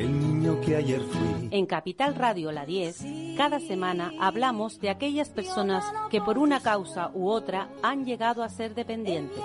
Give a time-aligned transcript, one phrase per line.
[0.00, 1.48] El niño que ayer fui.
[1.50, 3.04] En Capital Radio La 10,
[3.36, 8.48] cada semana hablamos de aquellas personas que por una causa u otra han llegado a
[8.48, 9.38] ser dependientes.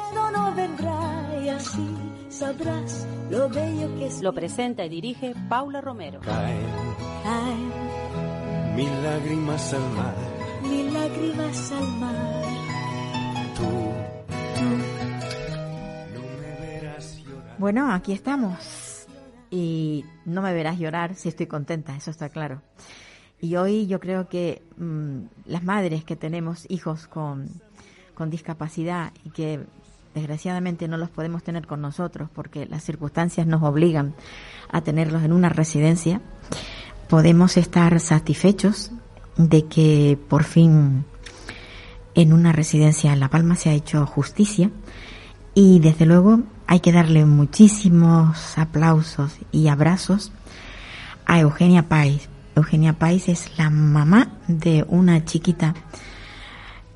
[4.21, 6.21] Lo presenta y dirige Paula Romero.
[6.21, 6.66] Caen
[7.23, 7.72] Caen
[8.77, 10.16] mil lágrimas al mar.
[10.63, 12.44] mil lágrimas al mar.
[13.58, 13.63] Tú
[14.55, 14.63] Tú
[16.13, 17.55] no me verás llorar.
[17.58, 18.84] Bueno, aquí estamos.
[19.52, 22.62] Y no me verás llorar si estoy contenta, eso está claro.
[23.41, 27.50] Y hoy yo creo que mm, las madres que tenemos hijos con,
[28.14, 29.66] con discapacidad y que
[30.16, 34.16] desgraciadamente no los podemos tener con nosotros porque las circunstancias nos obligan
[34.72, 36.22] a tenerlos en una residencia,
[37.09, 38.91] podemos estar satisfechos
[39.38, 41.03] de que por fin
[42.16, 44.72] en una residencia en La Palma se ha hecho justicia
[45.53, 50.31] y desde luego hay que darle muchísimos aplausos y abrazos
[51.25, 52.30] a Eugenia Pais.
[52.55, 55.73] Eugenia Pais es la mamá de una chiquita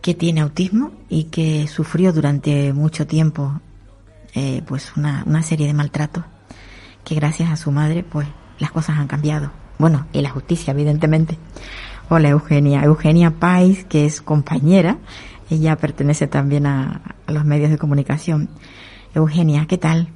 [0.01, 3.59] que tiene autismo y que sufrió durante mucho tiempo
[4.33, 6.23] eh, pues una, una serie de maltratos
[7.03, 8.27] que gracias a su madre pues
[8.59, 9.51] las cosas han cambiado.
[9.77, 11.37] Bueno, y la justicia evidentemente.
[12.09, 12.83] Hola Eugenia.
[12.83, 14.97] Eugenia Pais, que es compañera,
[15.49, 18.49] ella pertenece también a, a los medios de comunicación.
[19.15, 20.07] Eugenia, ¿qué tal?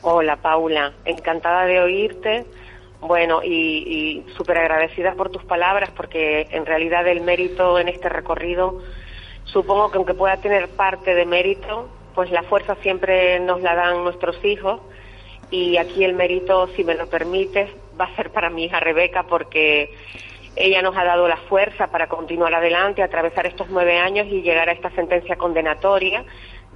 [0.00, 2.44] Hola Paula, encantada de oírte.
[3.00, 8.08] Bueno, y, y súper agradecida por tus palabras, porque en realidad el mérito en este
[8.08, 8.80] recorrido,
[9.44, 14.04] supongo que aunque pueda tener parte de mérito, pues la fuerza siempre nos la dan
[14.04, 14.80] nuestros hijos.
[15.50, 17.68] Y aquí el mérito, si me lo permites,
[18.00, 19.94] va a ser para mi hija Rebeca, porque
[20.56, 24.68] ella nos ha dado la fuerza para continuar adelante, atravesar estos nueve años y llegar
[24.68, 26.24] a esta sentencia condenatoria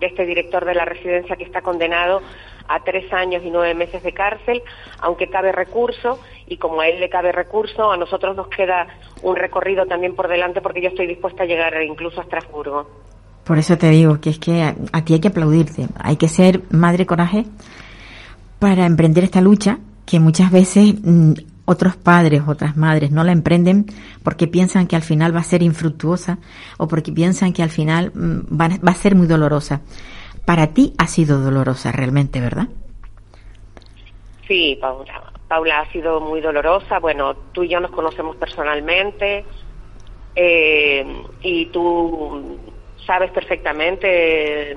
[0.00, 2.20] de este director de la residencia que está condenado
[2.68, 4.62] a tres años y nueve meses de cárcel,
[5.00, 8.86] aunque cabe recurso, y como a él le cabe recurso, a nosotros nos queda
[9.22, 12.88] un recorrido también por delante porque yo estoy dispuesta a llegar incluso a Estrasburgo.
[13.44, 16.62] Por eso te digo que es que a, ti hay que aplaudirte, hay que ser
[16.70, 17.44] madre coraje
[18.58, 21.34] para emprender esta lucha que muchas veces mm,
[21.66, 23.86] otros padres, otras madres no la emprenden
[24.24, 26.38] porque piensan que al final va a ser infructuosa
[26.78, 29.82] o porque piensan que al final mm, va, va a ser muy dolorosa.
[30.46, 32.68] Para ti ha sido dolorosa realmente, ¿verdad?
[34.46, 35.32] Sí, Paula.
[35.48, 36.98] Paula ha sido muy dolorosa.
[36.98, 39.44] Bueno, tú y yo nos conocemos personalmente
[40.34, 41.04] eh,
[41.42, 42.58] y tú
[43.06, 44.72] sabes perfectamente,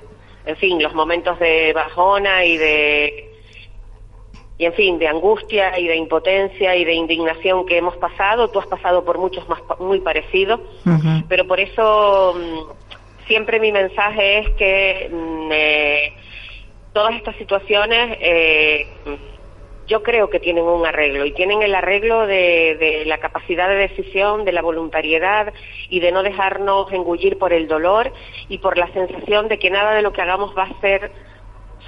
[0.45, 3.28] en fin, los momentos de bajona y de
[4.59, 8.50] y en fin, de angustia y de impotencia y de indignación que hemos pasado.
[8.50, 10.59] Tú has pasado por muchos más muy parecidos,
[11.30, 16.14] pero por eso mm, siempre mi mensaje es que mm, eh,
[16.92, 18.86] todas estas situaciones eh,
[19.88, 21.26] yo creo que tienen un arreglo.
[21.26, 25.53] Y tienen el arreglo de, de la capacidad de decisión, de la voluntariedad
[25.90, 28.12] y de no dejarnos engullir por el dolor
[28.50, 31.28] y por la sensación de que nada de lo que hagamos va a ser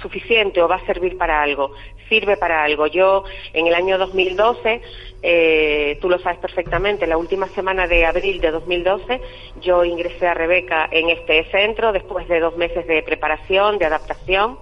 [0.02, 1.72] suficiente o va a servir para algo,
[2.08, 2.86] sirve para algo.
[2.86, 4.80] Yo en el año 2012,
[5.22, 9.20] eh, tú lo sabes perfectamente, la última semana de abril de 2012,
[9.60, 14.58] yo ingresé a Rebeca en este centro después de dos meses de preparación, de adaptación.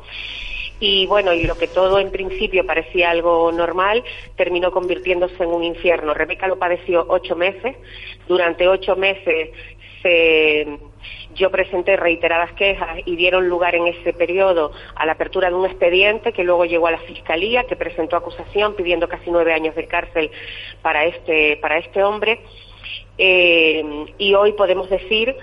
[0.83, 4.03] Y bueno, y lo que todo en principio parecía algo normal,
[4.35, 6.15] terminó convirtiéndose en un infierno.
[6.15, 7.77] Rebeca lo padeció ocho meses.
[8.27, 9.51] Durante ocho meses
[10.03, 10.79] se,
[11.35, 15.67] yo presenté reiteradas quejas y dieron lugar en ese periodo a la apertura de un
[15.67, 19.87] expediente que luego llegó a la Fiscalía, que presentó acusación pidiendo casi nueve años de
[19.87, 20.31] cárcel
[20.83, 22.41] para este, para este hombre.
[23.19, 25.37] Eh, y hoy podemos decir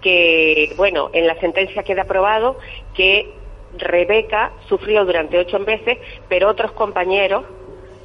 [0.00, 2.58] que, bueno, en la sentencia queda aprobado
[2.94, 3.30] que
[3.78, 5.98] Rebeca sufrió durante ocho meses,
[6.28, 7.44] pero otros compañeros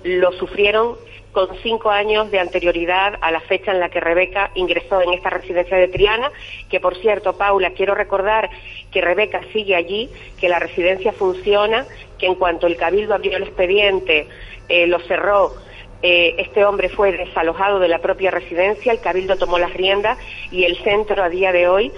[0.03, 0.95] lo sufrieron
[1.37, 5.29] con cinco años de anterioridad a la fecha en la que Rebeca ingresó en esta
[5.29, 6.31] residencia de Triana,
[6.67, 8.49] que por cierto, Paula, quiero recordar
[8.89, 11.85] que Rebeca sigue allí, que la residencia funciona,
[12.17, 14.27] que en cuanto el Cabildo abrió el expediente,
[14.67, 15.53] eh, lo cerró,
[16.01, 20.17] eh, este hombre fue desalojado de la propia residencia, el Cabildo tomó las riendas
[20.49, 21.91] y el centro a día de hoy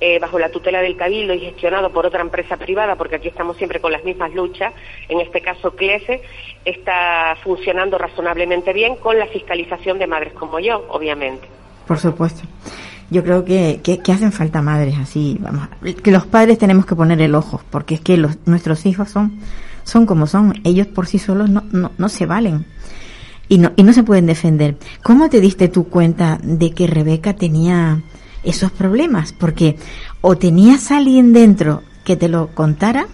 [0.00, 3.56] eh, bajo la tutela del Cabildo y gestionado por otra empresa privada, porque aquí estamos
[3.56, 4.74] siempre con las mismas luchas,
[5.08, 6.22] en este caso CLESE,
[6.64, 11.48] está funcionando razonablemente bien con la fiscalización de madres como yo, obviamente.
[11.86, 12.42] Por supuesto.
[13.10, 15.68] yo creo que, que, que hacen falta madres así, vamos,
[16.02, 19.40] que los padres tenemos que poner el ojo, porque es que los, nuestros hijos son,
[19.84, 22.66] son como son, ellos por sí solos no, no, no se valen
[23.48, 24.76] y no, y no se pueden defender.
[25.02, 28.02] ¿Cómo te diste tú cuenta de que Rebeca tenía
[28.46, 29.32] esos problemas?
[29.32, 29.76] Porque
[30.22, 33.06] o tenías a alguien dentro que te lo contara,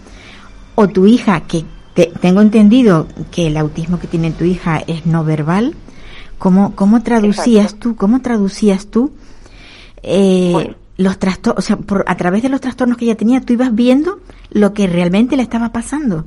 [0.75, 1.65] o tu hija, que
[1.95, 5.75] te- tengo entendido que el autismo que tiene tu hija es no verbal,
[6.39, 7.91] ¿cómo, cómo traducías Exacto.
[7.91, 9.13] tú, cómo traducías tú
[10.03, 10.75] eh, Bueno.
[10.97, 13.75] los trastornos, o sea, por, a través de los trastornos que ella tenía, tú ibas
[13.75, 14.21] viendo
[14.51, 16.25] lo que realmente le estaba pasando?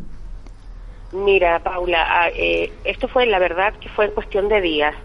[1.13, 4.95] Mira, Paula, ah, eh, esto fue, la verdad, que fue en cuestión de días,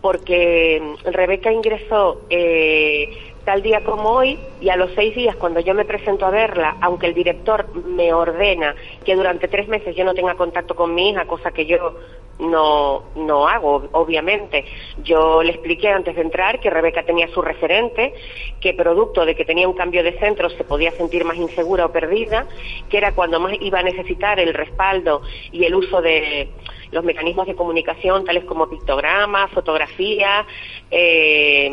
[0.00, 5.74] porque Rebeca ingresó eh, tal día como hoy y a los seis días, cuando yo
[5.74, 8.74] me presento a verla, aunque el director me ordena
[9.04, 11.96] que durante tres meses yo no tenga contacto con mi hija, cosa que yo
[12.38, 14.64] no, no hago, obviamente.
[15.02, 18.14] Yo le expliqué antes de entrar que Rebeca tenía su referente,
[18.60, 21.92] que producto de que tenía un cambio de centro se podía sentir más insegura o
[21.92, 22.46] perdida,
[22.88, 26.50] que era cuando más iba a necesitar el respaldo y el uso de
[26.92, 30.46] los mecanismos de comunicación tales como pictogramas, fotografía,
[30.90, 31.66] eh,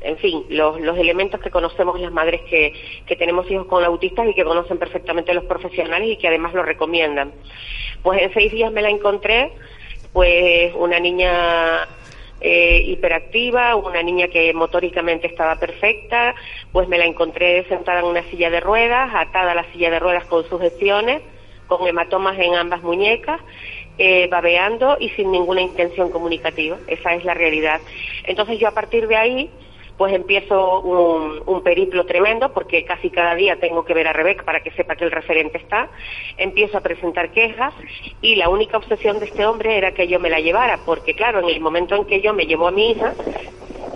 [0.00, 2.72] en fin, los, los elementos que conocemos las madres que,
[3.06, 6.62] que tenemos hijos con autistas y que conocen perfectamente los profesionales y que además lo
[6.62, 7.32] recomiendan.
[8.02, 9.52] Pues en seis días me la encontré,
[10.12, 11.86] pues una niña
[12.40, 16.34] eh, hiperactiva, una niña que motóricamente estaba perfecta,
[16.72, 20.00] pues me la encontré sentada en una silla de ruedas, atada a la silla de
[20.00, 21.22] ruedas con sujeciones,
[21.68, 23.40] con hematomas en ambas muñecas,
[23.98, 26.78] eh, babeando y sin ninguna intención comunicativa.
[26.86, 27.80] Esa es la realidad.
[28.24, 29.50] Entonces yo a partir de ahí
[29.96, 34.60] pues empiezo un, periplo tremendo porque casi cada día tengo que ver a Rebeca para
[34.60, 35.90] que sepa que el referente está.
[36.36, 37.72] Empiezo a presentar quejas
[38.20, 41.38] y la única obsesión de este hombre era que yo me la llevara porque claro,
[41.40, 43.14] en el momento en que yo me llevo a mi hija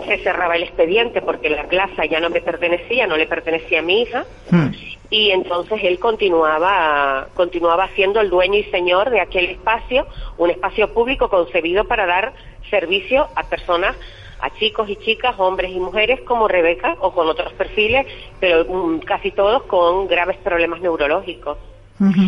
[0.07, 3.83] se cerraba el expediente porque la plaza ya no me pertenecía, no le pertenecía a
[3.83, 4.69] mi hija Hmm.
[5.09, 10.07] y entonces él continuaba continuaba siendo el dueño y señor de aquel espacio,
[10.37, 12.33] un espacio público concebido para dar
[12.69, 13.95] servicio a personas,
[14.39, 18.05] a chicos y chicas, hombres y mujeres como Rebeca o con otros perfiles,
[18.39, 21.57] pero mm, casi todos con graves problemas neurológicos.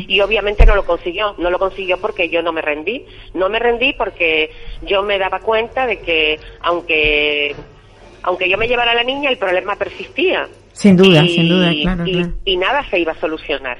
[0.07, 3.05] Y obviamente no lo consiguió, no lo consiguió porque yo no me rendí,
[3.35, 4.49] no me rendí porque
[4.81, 7.55] yo me daba cuenta de que aunque
[8.23, 10.47] aunque yo me llevara a la niña el problema persistía.
[10.73, 12.33] Sin duda, Y- sin duda, claro, y- claro.
[12.45, 13.77] y nada se iba a solucionar.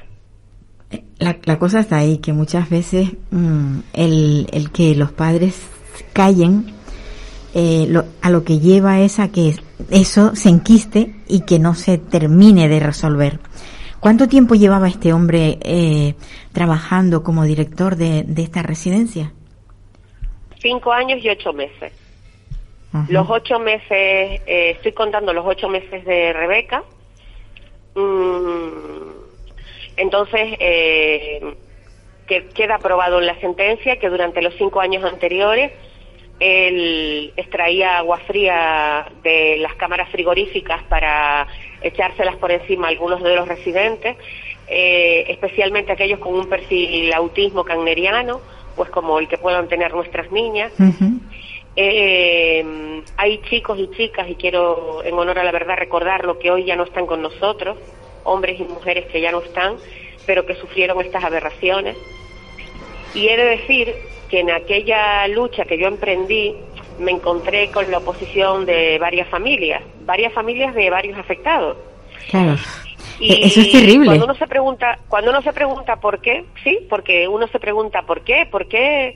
[1.18, 5.60] La, la cosa está ahí, que muchas veces mm, el, el que los padres
[6.12, 6.72] callen
[7.54, 9.54] eh, lo- a lo que lleva es a que
[9.90, 13.40] eso se enquiste y que no se termine de resolver.
[14.00, 16.14] ¿Cuánto tiempo llevaba este hombre eh,
[16.52, 19.32] trabajando como director de, de esta residencia?
[20.58, 21.92] Cinco años y ocho meses.
[22.92, 23.06] Ajá.
[23.10, 26.82] Los ocho meses, eh, estoy contando los ocho meses de Rebeca.
[27.94, 29.10] Mm,
[29.98, 31.54] entonces, eh,
[32.26, 35.72] que queda aprobado en la sentencia que durante los cinco años anteriores
[36.40, 41.46] él extraía agua fría de las cámaras frigoríficas para
[41.82, 44.16] echárselas por encima a algunos de los residentes,
[44.66, 48.40] eh, especialmente aquellos con un perfil autismo cagneriano,
[48.74, 50.72] pues como el que puedan tener nuestras niñas.
[51.76, 56.64] Eh, hay chicos y chicas, y quiero en honor a la verdad recordarlo, que hoy
[56.64, 57.76] ya no están con nosotros,
[58.24, 59.76] hombres y mujeres que ya no están,
[60.26, 61.96] pero que sufrieron estas aberraciones.
[63.14, 63.94] Y he de decir
[64.30, 66.54] que en aquella lucha que yo emprendí
[66.98, 71.76] me encontré con la oposición de varias familias, varias familias de varios afectados.
[72.30, 72.56] Claro.
[73.18, 74.06] Y E- Eso es terrible.
[74.06, 78.02] Cuando uno se pregunta, cuando uno se pregunta por qué, sí, porque uno se pregunta
[78.02, 79.14] por qué, por qué,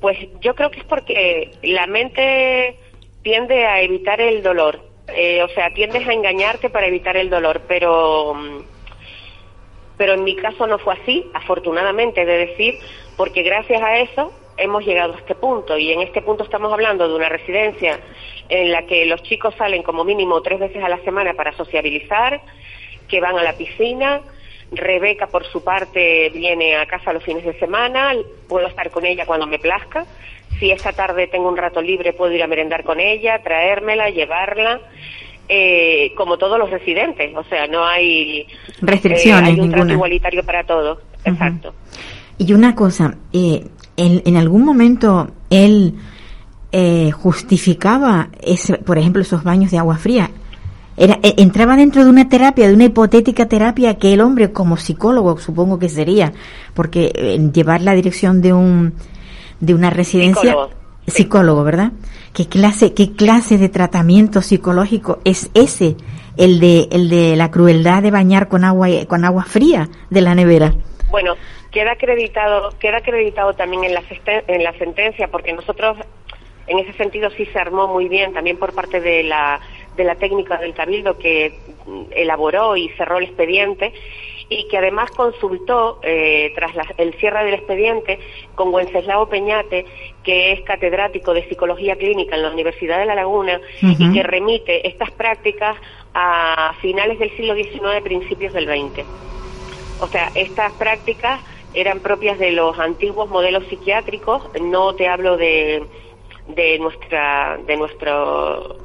[0.00, 2.76] pues yo creo que es porque la mente
[3.22, 4.80] tiende a evitar el dolor,
[5.12, 8.62] Eh, o sea, tiendes a engañarte para evitar el dolor, pero mm,
[9.96, 12.78] pero en mi caso no fue así, afortunadamente, de decir,
[13.20, 17.06] porque gracias a eso hemos llegado a este punto y en este punto estamos hablando
[17.06, 18.00] de una residencia
[18.48, 22.40] en la que los chicos salen como mínimo tres veces a la semana para sociabilizar,
[23.08, 24.22] que van a la piscina.
[24.72, 28.14] Rebeca, por su parte, viene a casa los fines de semana,
[28.48, 30.06] puedo estar con ella cuando me plazca.
[30.58, 34.80] Si esta tarde tengo un rato libre, puedo ir a merendar con ella, traérmela, llevarla,
[35.46, 37.36] eh, como todos los residentes.
[37.36, 38.46] O sea, no hay
[38.80, 39.92] Restricciones, eh, hay un trato ninguna.
[39.92, 41.00] igualitario para todos.
[41.22, 41.74] Exacto.
[42.40, 43.68] Y una cosa, eh,
[43.98, 45.94] en, en algún momento él
[46.72, 50.30] eh, justificaba, ese, por ejemplo, esos baños de agua fría.
[50.96, 54.78] Era, eh, entraba dentro de una terapia, de una hipotética terapia que el hombre, como
[54.78, 56.32] psicólogo, supongo que sería,
[56.72, 58.94] porque eh, llevar la dirección de un
[59.60, 60.70] de una residencia, Psicólogo.
[61.06, 61.92] psicólogo, ¿verdad?
[62.32, 65.96] ¿Qué clase, qué clase de tratamiento psicológico es ese?
[66.38, 70.34] El de, el de la crueldad de bañar con agua, con agua fría de la
[70.34, 70.72] nevera.
[71.10, 71.36] Bueno,
[71.72, 75.98] queda acreditado, queda acreditado también en la, en la sentencia, porque nosotros
[76.66, 79.60] en ese sentido sí se armó muy bien, también por parte de la,
[79.96, 81.52] de la técnica del Cabildo que
[81.84, 83.92] mm, elaboró y cerró el expediente
[84.48, 88.20] y que además consultó eh, tras la- el cierre del expediente
[88.54, 89.84] con Wenceslao Peñate,
[90.22, 94.86] que es catedrático de psicología clínica en la Universidad de La Laguna y que remite
[94.88, 95.76] estas prácticas
[96.14, 99.06] a finales del siglo XIX, principios del XX.
[100.00, 101.40] O sea, estas prácticas
[101.74, 105.84] eran propias de los antiguos modelos psiquiátricos, no te hablo de,
[106.48, 108.78] de nuestra de nuestro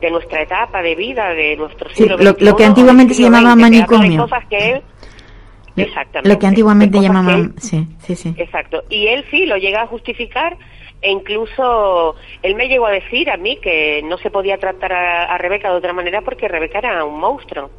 [0.00, 3.22] de nuestra etapa de vida, de nuestro Sí, siglo lo- XXI, lo que antiguamente se
[3.22, 4.22] llamaba XX, manicomio.
[4.22, 4.82] cosas que él
[5.76, 6.28] Lo- Exactamente.
[6.30, 8.34] Lo que antiguamente llamaban, sí, sí, sí.
[8.38, 8.82] Exacto.
[8.88, 10.56] Y él sí lo llega a justificar
[11.02, 15.24] e incluso él me llegó a decir a mí que no se podía tratar a,
[15.24, 17.70] a Rebeca de otra manera porque Rebeca era un monstruo.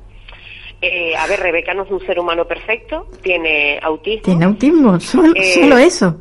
[0.81, 4.23] Eh, a ver, Rebeca no es un ser humano perfecto, tiene autismo.
[4.23, 6.15] Tiene autismo, solo, Eh, solo eso.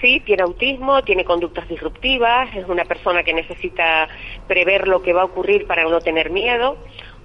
[0.00, 4.08] Sí, tiene autismo, tiene conductas disruptivas, es una persona que necesita
[4.48, 6.78] prever lo que va a ocurrir para no tener miedo.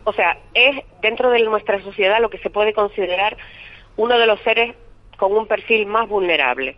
[0.03, 3.37] O sea, es dentro de nuestra sociedad lo que se puede considerar
[3.95, 4.75] uno de los seres
[5.17, 6.75] con un perfil más vulnerable.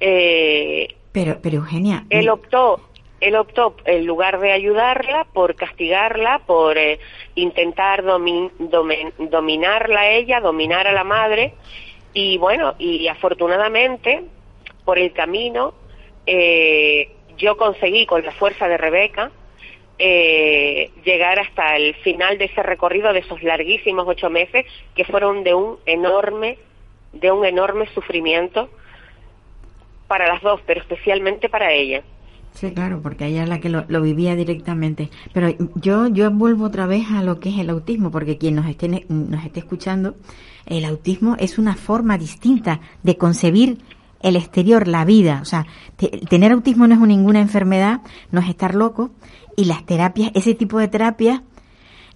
[0.00, 2.80] Eh, Pero, pero Eugenia, él optó,
[3.24, 6.98] él optó en lugar de ayudarla por castigarla, por eh,
[7.34, 11.54] intentar dominarla a ella, dominar a la madre
[12.12, 14.24] y bueno, y afortunadamente
[14.84, 15.72] por el camino
[16.26, 19.30] eh, yo conseguí con la fuerza de Rebeca
[19.98, 25.44] eh, llegar hasta el final de ese recorrido de esos larguísimos ocho meses que fueron
[25.44, 26.58] de un enorme,
[27.12, 28.68] de un enorme sufrimiento
[30.08, 32.02] para las dos, pero especialmente para ella.
[32.54, 35.10] Sí, claro, porque ella es la que lo, lo vivía directamente.
[35.32, 38.66] Pero yo, yo vuelvo otra vez a lo que es el autismo, porque quien nos
[38.66, 40.14] esté, nos esté escuchando,
[40.66, 43.78] el autismo es una forma distinta de concebir
[44.20, 45.40] el exterior, la vida.
[45.42, 49.10] O sea, te- tener autismo no es ninguna enfermedad, no es estar loco.
[49.56, 51.42] Y las terapias, ese tipo de terapias,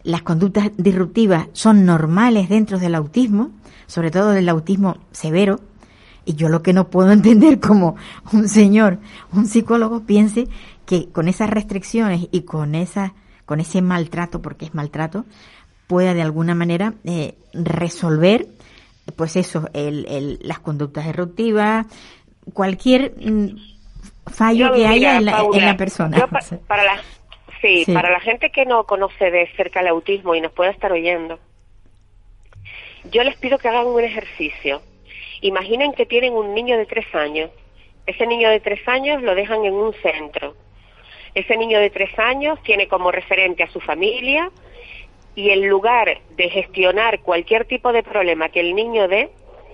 [0.04, 3.50] las conductas disruptivas son normales dentro del autismo,
[3.88, 5.60] sobre todo del autismo severo.
[6.28, 7.96] Y yo lo que no puedo entender como
[8.34, 8.98] un señor,
[9.32, 10.46] un psicólogo piense
[10.84, 13.14] que con esas restricciones y con esa,
[13.46, 15.24] con ese maltrato, porque es maltrato,
[15.86, 18.46] pueda de alguna manera eh, resolver,
[19.16, 21.86] pues eso, el, el- las conductas disruptivas,
[22.52, 23.56] cualquier mm,
[24.26, 26.18] fallo Yo, que mira, haya en la, Paula, en la persona.
[26.18, 26.96] yo pa- para la,
[27.62, 27.92] sí, Sí.
[27.94, 31.38] para la gente que no conoce de cerca el autismo y nos pueda estar oyendo,
[33.10, 34.82] yo les pido que hagan un ejercicio.
[35.40, 37.50] Imaginen que tienen un niño de tres años.
[38.06, 40.54] Ese niño de tres años lo dejan en un centro.
[41.34, 44.50] Ese niño de tres años tiene como referente a su familia
[45.34, 49.30] y en lugar de gestionar cualquier tipo de problema que el niño dé,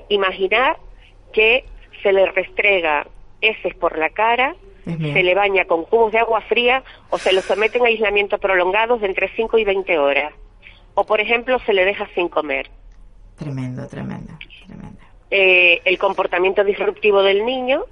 [0.08, 0.76] imaginar
[1.32, 1.64] que
[2.02, 3.06] se le restrega
[3.40, 7.40] heces por la cara, se le baña con cubos de agua fría o se lo
[7.40, 10.34] someten a aislamiento prolongados de entre 5 y 20 horas.
[10.94, 12.70] O, por ejemplo, se le deja sin comer.
[13.36, 14.34] Tremendo, tremendo.
[15.36, 17.86] Eh, el comportamiento disruptivo del niño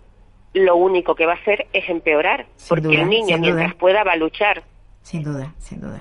[0.53, 3.79] lo único que va a hacer es empeorar, Sin porque duda, el niño mientras duda.
[3.81, 4.63] pueda va a luchar.
[5.03, 6.01] Sin duda, sin duda.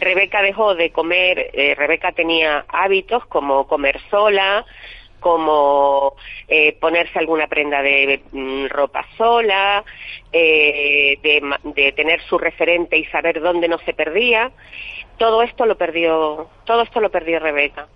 [0.00, 4.66] Rebeca dejó de comer, eh, Rebeca tenía hábitos como comer sola,
[5.20, 6.16] como
[6.48, 9.84] eh, ponerse alguna prenda de mm, ropa sola,
[10.32, 11.40] eh, de,
[11.72, 14.50] de tener su referente y saber dónde no se perdía.
[15.18, 17.86] Todo esto lo perdió, todo esto lo perdió Rebeca.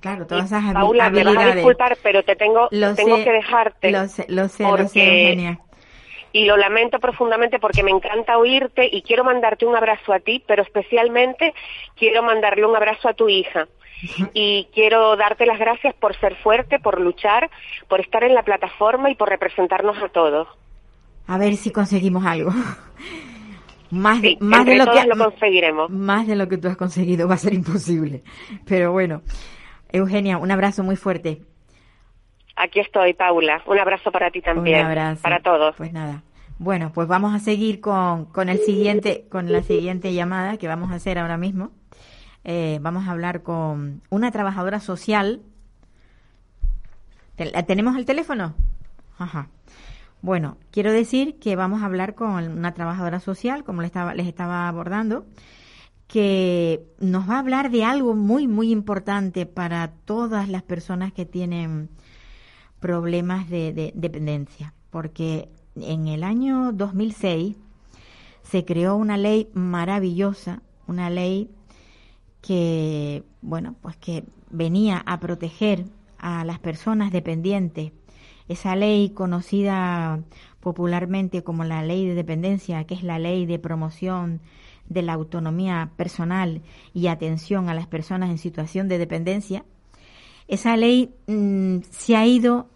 [0.00, 1.54] Claro, todas Y, esas Paula, me vas a habilidades.
[1.56, 3.90] disculpar, pero te tengo, Lo tengo sé, que dejarte.
[3.90, 5.58] Lo sé, lo sé, lo sé, porque- Eugenia.
[6.32, 10.42] y lo lamento profundamente porque me encanta oírte y quiero mandarte un abrazo a ti,
[10.46, 11.52] pero especialmente
[11.96, 13.66] quiero mandarle un abrazo a tu hija.
[14.32, 17.50] Y quiero darte las gracias por ser fuerte, por luchar,
[17.88, 20.48] por estar en la plataforma y por representarnos a todos.
[21.26, 22.50] A ver si conseguimos algo.
[23.90, 25.90] Más Sí, más de lo que lo conseguiremos.
[25.90, 28.22] más de lo que tú has conseguido va a ser imposible.
[28.66, 29.22] Pero bueno,
[29.90, 31.42] Eugenia, un abrazo muy fuerte.
[32.56, 33.62] Aquí estoy, Paula.
[33.66, 34.80] Un abrazo para ti también.
[34.80, 35.22] Un abrazo.
[35.22, 35.74] Para todos.
[35.76, 36.22] Pues nada.
[36.58, 40.90] Bueno, pues vamos a seguir con, con el siguiente, con la siguiente llamada que vamos
[40.92, 41.70] a hacer ahora mismo.
[42.44, 45.40] Eh, vamos a hablar con una trabajadora social.
[47.36, 48.54] ¿Te- ¿La tenemos el teléfono?
[49.18, 49.48] Ajá.
[50.22, 54.26] Bueno, quiero decir que vamos a hablar con una trabajadora social, como les estaba, les
[54.26, 55.24] estaba abordando,
[56.06, 61.24] que nos va a hablar de algo muy, muy importante para todas las personas que
[61.24, 61.88] tienen
[62.80, 64.74] problemas de, de dependencia.
[64.90, 67.56] porque en el año 2006
[68.42, 71.50] se creó una ley maravillosa, una ley
[72.40, 75.84] que, bueno, pues que venía a proteger
[76.18, 77.92] a las personas dependientes.
[78.50, 80.24] Esa ley conocida
[80.58, 84.40] popularmente como la ley de dependencia, que es la ley de promoción
[84.88, 86.60] de la autonomía personal
[86.92, 89.64] y atención a las personas en situación de dependencia,
[90.48, 92.68] esa ley mm, se ha ido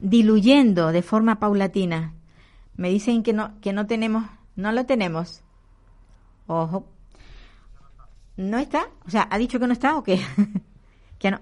[0.00, 2.14] diluyendo de forma paulatina.
[2.74, 4.24] Me dicen que no, que no tenemos,
[4.56, 5.44] no lo tenemos.
[6.48, 6.84] Ojo.
[8.36, 8.88] ¿No está?
[9.06, 10.18] O sea, ¿ha dicho que no está o qué?
[11.20, 11.38] que no,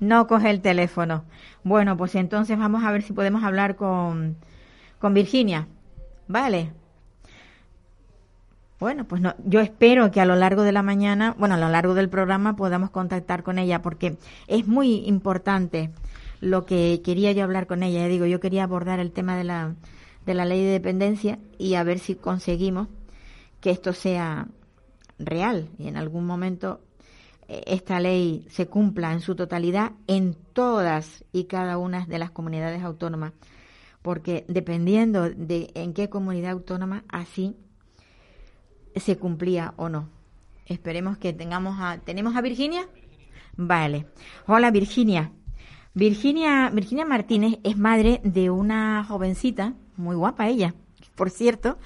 [0.00, 1.24] no coge el teléfono.
[1.64, 4.36] Bueno, pues entonces vamos a ver si podemos hablar con,
[4.98, 5.66] con Virginia.
[6.28, 6.72] Vale.
[8.78, 11.70] Bueno, pues no, yo espero que a lo largo de la mañana, bueno, a lo
[11.70, 15.90] largo del programa podamos contactar con ella porque es muy importante
[16.40, 18.00] lo que quería yo hablar con ella.
[18.00, 19.74] Ya digo, yo quería abordar el tema de la,
[20.26, 22.88] de la ley de dependencia y a ver si conseguimos
[23.62, 24.46] que esto sea
[25.18, 26.80] real y en algún momento
[27.48, 32.82] esta ley se cumpla en su totalidad en todas y cada una de las comunidades
[32.82, 33.32] autónomas,
[34.02, 37.56] porque dependiendo de en qué comunidad autónoma, así
[38.94, 40.08] se cumplía o no.
[40.66, 41.98] Esperemos que tengamos a...
[41.98, 42.88] ¿Tenemos a Virginia?
[43.56, 44.06] Vale.
[44.46, 45.32] Hola Virginia.
[45.94, 50.74] Virginia, Virginia Martínez es madre de una jovencita, muy guapa ella,
[51.14, 51.78] por cierto,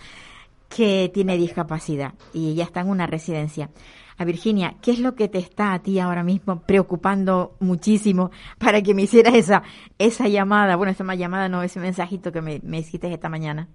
[0.74, 3.70] que tiene discapacidad y ella está en una residencia.
[4.16, 8.82] A Virginia, ¿qué es lo que te está a ti ahora mismo preocupando muchísimo para
[8.82, 9.62] que me hicieras esa,
[9.98, 10.76] esa llamada?
[10.76, 13.68] Bueno, esa llamada no, ese mensajito que me, me hiciste esta mañana.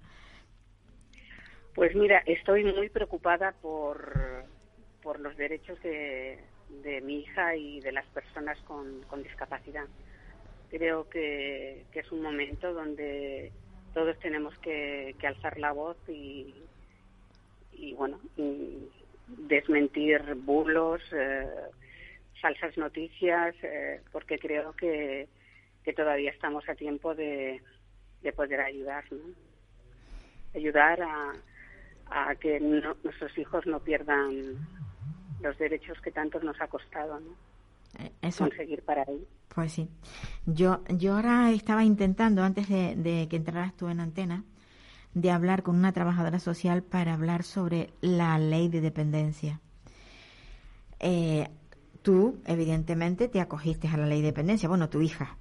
[1.74, 4.44] Pues mira, estoy muy preocupada por,
[5.02, 6.38] por los derechos de,
[6.82, 9.84] de mi hija y de las personas con, con discapacidad.
[10.70, 13.52] Creo que, que, es un momento donde
[13.92, 16.54] todos tenemos que, que alzar la voz y,
[17.78, 18.88] y bueno, y
[19.26, 21.46] desmentir bulos, eh,
[22.40, 25.28] falsas noticias, eh, porque creo que,
[25.84, 27.60] que todavía estamos a tiempo de,
[28.22, 29.24] de poder ayudar, ¿no?
[30.54, 31.32] ayudar a,
[32.10, 34.56] a que nuestros hijos no pierdan
[35.40, 37.30] los derechos que tanto nos ha costado ¿no?
[37.98, 39.26] Eh, eso, conseguir para él.
[39.54, 39.88] Pues sí.
[40.44, 44.44] Yo, yo ahora estaba intentando, antes de, que entraras tú en antena,
[45.16, 49.60] de hablar con una trabajadora social para hablar sobre la ley de dependencia.
[51.00, 51.48] Eh,
[52.02, 55.38] tú, evidentemente, te acogiste a la ley de dependencia, bueno, tu hija.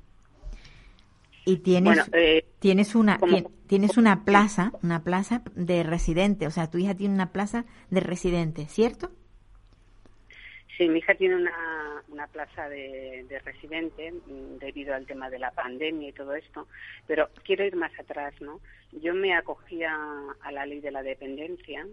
[1.43, 3.19] Y tienes, eh, tienes una
[3.67, 7.99] tienes una plaza, una plaza de residente, o sea, tu hija tiene una plaza de
[7.99, 9.11] residente, ¿cierto?
[10.77, 15.39] Sí, mi hija tiene una, una plaza de, de, residente mm, debido al tema de
[15.39, 16.67] la pandemia y todo esto,
[17.07, 18.59] pero quiero ir más atrás, ¿no?
[18.91, 19.97] Yo me acogía
[20.41, 21.87] a la ley de la dependencia,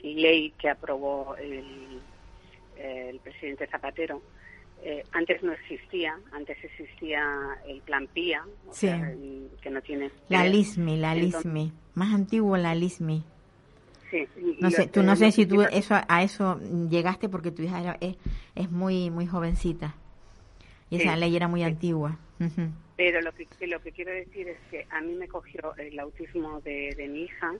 [0.00, 2.00] ley que aprobó el,
[2.76, 4.22] el presidente Zapatero,
[4.82, 7.24] eh, antes no existía, antes existía
[7.66, 8.44] el plan PIA,
[8.80, 10.10] que no tiene...
[10.28, 13.24] La LISMI, la LISMI, más antiguo la LISMI.
[14.14, 14.28] Sí,
[14.60, 17.96] no sé, tú no sé si tú eso a eso llegaste porque tu hija era,
[18.00, 18.16] es,
[18.54, 19.96] es muy muy jovencita
[20.88, 22.18] y esa ley era muy antigua.
[22.96, 26.60] Pero lo que, lo que quiero decir es que a mí me cogió el autismo
[26.60, 27.52] de, de mi hija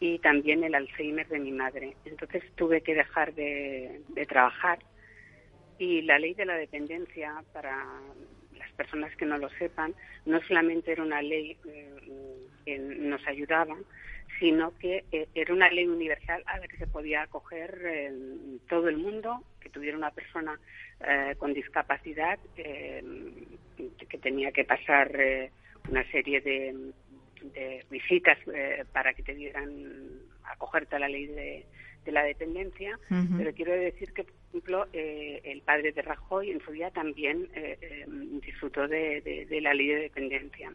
[0.00, 1.94] y también el Alzheimer de mi madre.
[2.06, 4.78] Entonces tuve que dejar de, de trabajar
[5.78, 7.84] y la ley de la dependencia, para
[8.56, 9.94] las personas que no lo sepan,
[10.26, 13.76] no solamente era una ley mm, que nos ayudaba,
[14.38, 18.12] sino que eh, era una ley universal a la que se podía acoger eh,
[18.68, 20.58] todo el mundo que tuviera una persona
[21.00, 25.12] eh, con discapacidad que tenía que pasar
[25.88, 26.74] una serie de,
[27.54, 28.38] de visitas
[28.92, 29.70] para que te dieran
[30.44, 31.66] acogerte a la ley de,
[32.04, 32.98] de la dependencia,
[33.36, 37.48] pero quiero decir que, por ejemplo, eh, el padre de Rajoy en su día también
[38.40, 40.72] disfrutó de, la ley de dependencia.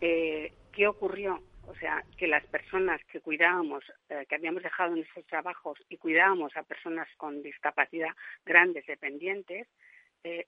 [0.00, 1.40] ¿Qué ocurrió?
[1.68, 3.84] O sea, que las personas que cuidábamos,
[4.28, 8.10] que habíamos dejado nuestros trabajos y cuidábamos a personas con discapacidad
[8.44, 9.68] grandes, dependientes,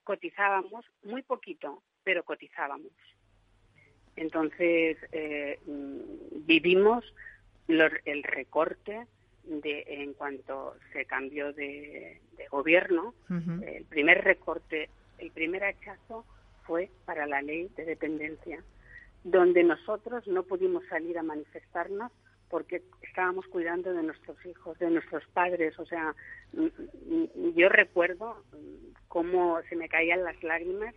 [0.02, 2.92] cotizábamos muy poquito, pero cotizábamos.
[4.16, 4.96] Entonces,
[5.66, 7.04] mm, vivimos
[7.68, 9.06] el recorte
[9.44, 16.24] de, en cuanto se cambió de, gobierno, el primer recorte, el primer hachazo
[16.64, 18.64] fue para la ley de dependencia,
[19.24, 22.12] donde nosotros no pudimos salir a manifestarnos
[22.48, 25.78] porque estábamos cuidando de nuestros hijos, de nuestros padres.
[25.78, 26.14] O sea,
[27.54, 28.44] yo recuerdo
[29.08, 30.94] cómo se me caían las lágrimas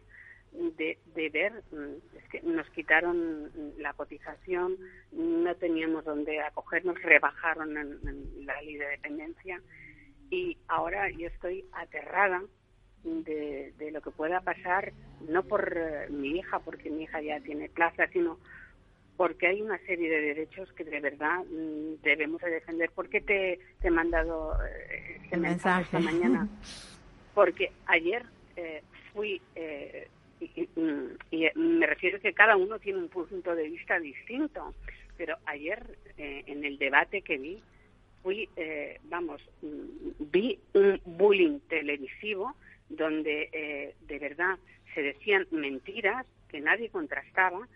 [0.52, 4.78] de, de ver, mm, es que nos quitaron la cotización,
[5.12, 9.62] no teníamos donde acogernos, rebajaron en la ley de dependencia
[10.30, 12.42] y ahora yo estoy aterrada
[13.04, 14.94] de, de lo que pueda pasar,
[15.28, 18.40] no por eh, mi hija, porque mi hija ya tiene plaza, sino
[19.16, 22.90] porque hay una serie de derechos que de verdad mm, debemos de defender.
[22.92, 26.48] ¿Por qué te, te he mandado eh, este El mensaje esta mañana?
[27.34, 28.24] Porque ayer
[28.56, 30.08] eh, fui, eh,
[30.40, 30.70] y, y-
[31.32, 34.74] y, eh, me refiero que cada uno tiene un punto de vista distinto,
[35.18, 37.62] pero ayer eh, en el debate que vi,
[38.22, 42.56] fui, eh, vamos, mm, vi un bullying televisivo
[42.96, 44.58] donde eh, de verdad
[44.94, 47.68] se decían mentiras que nadie contrastaba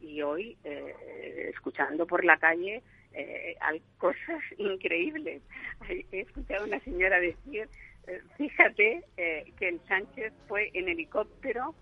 [0.00, 5.42] y hoy, eh, escuchando por la calle, eh, hay cosas increíbles.
[5.88, 7.68] He escuchado a una señora decir,
[8.06, 11.74] eh, fíjate eh, que el Sánchez fue en helicóptero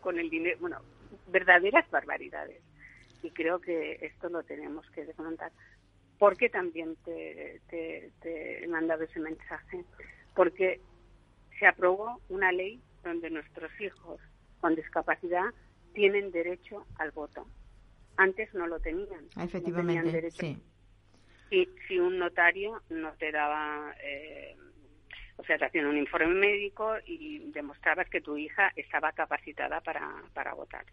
[0.00, 0.80] con el dinero, bueno,
[1.26, 2.62] verdaderas barbaridades.
[3.22, 5.50] Y creo que esto lo tenemos que desmontar.
[6.18, 9.84] ¿Por qué también te- te he mandado ese mensaje?
[10.34, 10.80] Porque
[11.60, 14.20] se aprobó una ley donde nuestros hijos
[14.60, 15.44] con discapacidad
[15.94, 17.46] tienen derecho al voto.
[18.16, 19.08] Antes no lo tenían.
[19.08, 20.40] no tenían Efectivamente, derecho.
[20.40, 20.58] sí.
[21.48, 24.56] Si, si un notario no te daba, eh,
[25.36, 30.22] o sea, te hacían un informe médico y demostrabas que tu hija estaba capacitada para,
[30.32, 30.84] para votar.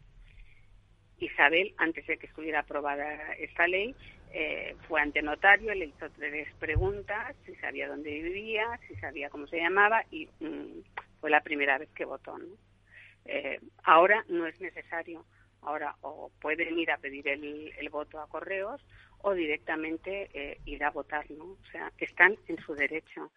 [1.19, 3.95] Isabel, antes de que estuviera aprobada esta ley,
[4.32, 9.48] eh, fue ante notario, le hizo tres preguntas, si sabía dónde vivía, si sabía cómo
[9.48, 10.82] se llamaba y mm,
[11.20, 12.38] fue la primera vez que votó.
[12.38, 12.48] ¿no?
[13.26, 15.26] Eh, ahora no es necesario.
[15.62, 18.82] Ahora o pueden ir a pedir el, el voto a correos
[19.20, 21.44] o directamente eh, ir a votar, ¿no?
[21.46, 23.32] O sea, están en su derecho.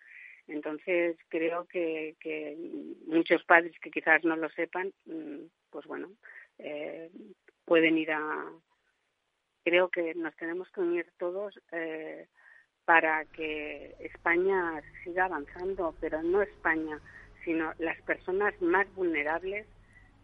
[0.47, 2.57] Entonces creo que, que
[3.07, 6.11] muchos padres que quizás no lo sepan, mm, pues bueno,
[6.59, 7.11] eh,
[7.65, 8.45] pueden ir a.
[9.65, 12.27] Creo que nos tenemos que unir todos eh,
[12.85, 16.99] para que España siga avanzando, pero no España,
[17.45, 19.67] sino las personas más vulnerables.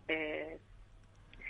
[0.08, 0.58] Eh,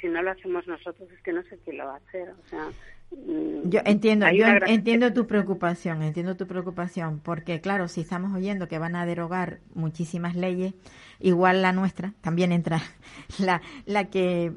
[0.01, 2.29] si no lo hacemos nosotros, es que no sé quién lo va a hacer.
[2.31, 2.69] O sea,
[3.13, 8.35] mm, Yo entiendo, yo gran- entiendo tu preocupación, entiendo tu preocupación, porque claro, si estamos
[8.37, 10.75] oyendo que van a derogar muchísimas leyes,
[11.21, 12.79] igual la nuestra, también entra
[13.39, 14.53] la, la que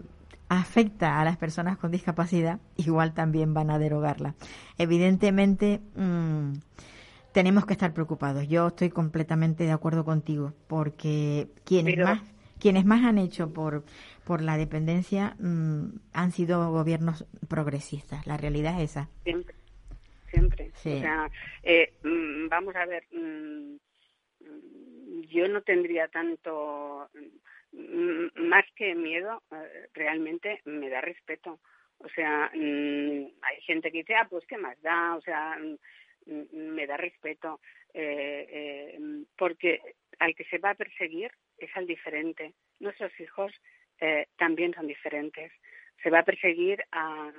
[0.49, 4.35] afecta a las personas con discapacidad, igual también van a derogarla.
[4.77, 6.53] Evidentemente, mm,
[7.31, 8.47] tenemos que estar preocupados.
[8.47, 12.21] Yo estoy completamente de acuerdo contigo, porque quienes Pero- más
[12.59, 13.85] quienes más han hecho por
[14.25, 18.27] por la dependencia mm, han sido gobiernos progresistas.
[18.27, 19.09] La realidad es esa.
[19.23, 19.55] Siempre,
[20.29, 20.71] siempre.
[20.75, 20.93] Sí.
[20.95, 21.31] O sea,
[21.63, 23.75] eh, mm, vamos a ver, mm,
[24.41, 27.09] mm, yo no tendría tanto,
[27.73, 31.59] más que miedo, eh, realmente me da respeto.
[31.99, 35.75] O sea, mm, hay gente que dice, ah, pues qué más da, o sea, mm,
[36.31, 37.59] mm, me da respeto,
[37.93, 38.99] eh, eh,
[39.37, 39.81] porque
[40.19, 42.53] al que se va a perseguir es al diferente.
[42.79, 43.51] Nuestros hijos
[43.99, 45.51] eh, también son diferentes.
[46.01, 47.31] Se va a perseguir a,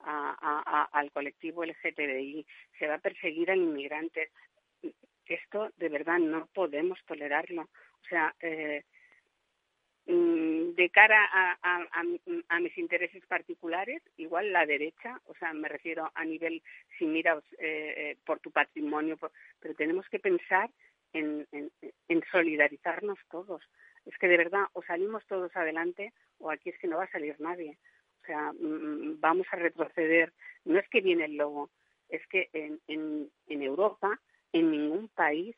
[0.00, 2.46] a- al colectivo LGTBI,
[2.78, 4.30] se va a perseguir al inmigrante.
[5.26, 7.62] Esto de verdad no podemos tolerarlo.
[7.62, 8.84] O sea, eh,
[10.06, 11.86] de cara a, a-
[12.48, 16.62] a- mis intereses particulares, igual la derecha, o sea, me refiero a nivel,
[16.98, 19.16] si miras eh, eh, por tu patrimonio,
[19.60, 20.70] pero tenemos que pensar
[21.12, 23.62] en, en- solidarizarnos todos.
[24.06, 27.10] Es que de verdad o salimos todos adelante o aquí es que no va a
[27.10, 27.78] salir nadie.
[28.22, 30.32] O sea, mm, vamos a retroceder.
[30.64, 31.70] No es que viene el lobo,
[32.08, 34.20] es que en, en Europa,
[34.52, 35.56] en ningún país,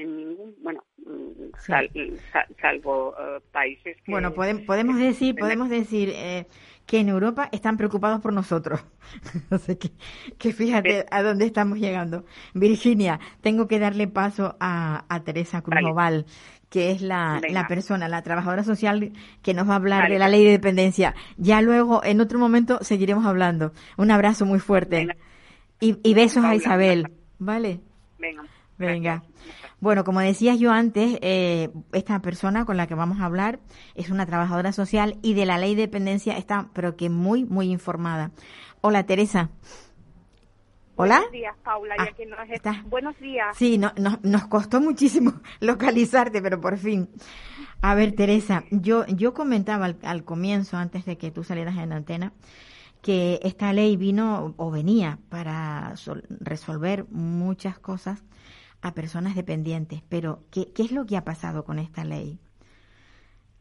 [0.00, 1.66] en ningún, bueno, mm, Sí.
[1.72, 1.90] sal-
[2.32, 4.12] sal- salvo eh, países que...
[4.12, 6.46] Bueno, podem- podemos decir, que- podemos decir eh,
[6.86, 8.84] que en Europa están preocupados por nosotros.
[9.58, 9.90] sea que,
[10.38, 12.24] que fíjate a dónde estamos llegando.
[12.54, 16.24] Virginia, tengo que darle paso a, a Teresa Cruz Vale.
[16.70, 20.12] Que es la, la persona, la trabajadora social que nos va a hablar Vale.
[20.14, 21.14] de la ley de dependencia.
[21.38, 23.72] Ya luego, en otro momento, seguiremos hablando.
[23.96, 24.96] Un abrazo muy fuerte.
[24.98, 25.16] Venga.
[25.80, 26.54] Y, y besos a.
[26.54, 27.10] Isabel.
[27.38, 27.80] ¿Vale?
[28.18, 28.42] Venga.
[28.78, 29.22] Venga.
[29.80, 33.60] Bueno, como decía yo antes, eh, esta persona con la que vamos a hablar
[33.94, 37.70] es una trabajadora social y de la ley de dependencia está, pero que muy, muy
[37.70, 38.30] informada.
[38.80, 39.50] Hola, Teresa.
[40.96, 41.16] Hola.
[41.18, 42.84] Buenos días, Paula, Ah, ya que nos está.
[42.88, 43.56] Buenos días.
[43.56, 47.08] Sí, no, no- nos costó muchísimo localizarte, pero por fin.
[47.80, 51.92] A ver, Teresa, yo, yo comentaba al, al comienzo, antes de que tú salieras en
[51.92, 52.32] antena,
[53.00, 58.24] que esta ley vino o venía para sol- resolver muchas cosas
[58.82, 60.02] a personas dependientes.
[60.08, 62.38] Pero, ¿qué, ¿qué es lo que ha pasado con esta ley?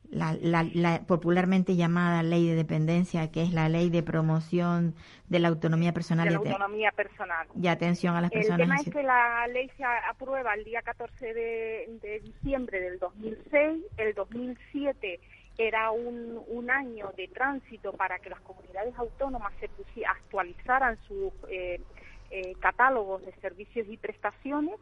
[0.10, 4.95] la, la, la popularmente llamada ley de dependencia, que es la ley de promoción
[5.27, 7.45] de la autonomía personal de y, la ate- autonomía personal.
[7.62, 8.58] y atención a las El personas.
[8.62, 12.99] tema en es que la ley se aprueba el día 14 de, de diciembre del
[12.99, 13.84] 2006.
[13.97, 15.19] El 2007
[15.58, 19.69] era un, un año de tránsito para que las comunidades autónomas se
[20.06, 21.82] actualizaran sus eh,
[22.32, 24.75] eh, catálogos de servicios y prestaciones.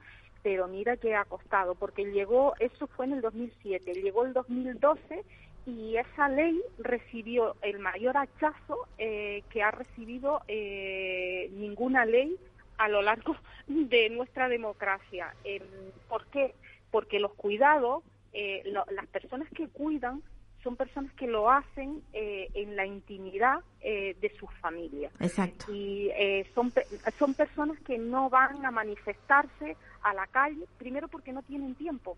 [0.45, 5.23] Pero mira que ha costado, porque llegó, eso fue en el 2007, llegó el 2012
[5.65, 12.38] y esa ley recibió el mayor hachazo eh, que ha recibido eh, ninguna ley
[12.77, 13.36] a lo largo
[13.67, 15.34] de nuestra democracia.
[15.43, 15.63] Eh,
[16.08, 16.53] ¿Por qué?
[16.91, 20.21] Porque los cuidados, eh, lo- las personas que cuidan
[20.62, 25.71] son personas que lo hacen eh, en la intimidad eh, de sus familias Exacto.
[25.71, 26.73] y eh, son
[27.19, 32.18] son personas que no van a manifestarse a la calle primero porque no tienen tiempo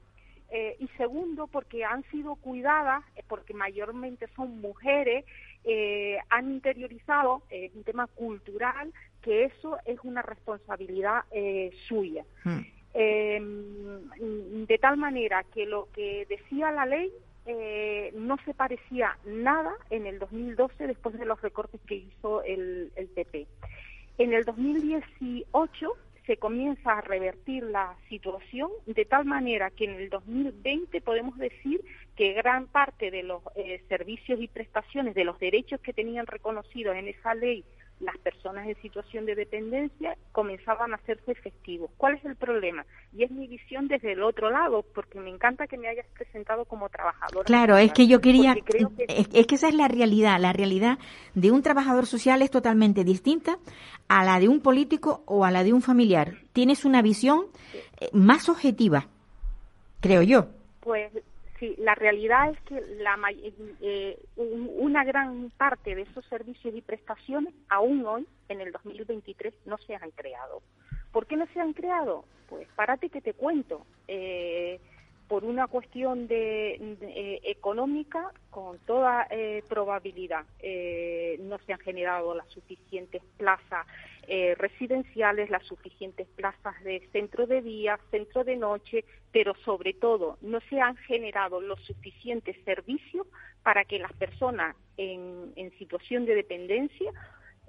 [0.50, 5.26] eh, y segundo porque han sido cuidadas eh, porque mayormente son mujeres
[5.64, 12.60] eh, han interiorizado eh, un tema cultural que eso es una responsabilidad eh, suya Mm.
[12.94, 13.42] eh,
[14.68, 17.12] de tal manera que lo que decía la ley
[17.50, 22.92] eh, no se parecía nada en el 2012 después de los recortes que hizo el,
[22.98, 23.48] el PP.
[24.18, 25.94] En el 2018
[26.28, 31.82] se comienza a revertir la situación de tal manera que en el 2020 podemos decir
[32.16, 36.96] que gran parte de los eh, servicios y prestaciones, de los derechos que tenían reconocidos
[36.98, 37.64] en esa ley
[38.00, 41.90] las personas en situación de dependencia comenzaban a hacerse efectivos.
[41.98, 42.86] ¿Cuál es el problema?
[43.12, 46.66] Y es mi visión desde el otro lado, porque me encanta que me hayas presentado
[46.66, 47.46] como trabajadora.
[47.46, 50.40] Claro, es que yo quería, Porque creo que- es, es que esa es la realidad,
[50.40, 51.00] la realidad
[51.34, 53.58] de un trabajador social es totalmente distinta
[54.08, 56.36] a la de un político o a la de un familiar.
[56.54, 57.46] Tienes una visión
[58.00, 59.08] eh, más objetiva,
[60.02, 60.48] creo yo.
[60.82, 61.12] Pues
[61.60, 63.18] sí, la realidad es que la,
[63.82, 69.54] eh, un- una gran parte de esos servicios y prestaciones aún hoy, en el 2023,
[69.66, 70.62] no se han creado.
[71.12, 72.26] ¿Por qué no se han creado?
[72.48, 73.86] Pues párate que te cuento.
[74.08, 74.80] Eh,
[75.28, 81.80] por una cuestión de, de, eh, económica, con toda eh, probabilidad, eh, no se han
[81.80, 83.86] generado las suficientes plazas
[84.28, 90.38] eh, residenciales, las suficientes plazas de centro de día, centro de noche, pero sobre todo
[90.42, 93.26] no se han generado los suficientes servicios
[93.64, 97.12] para que las personas en, en situación de dependencia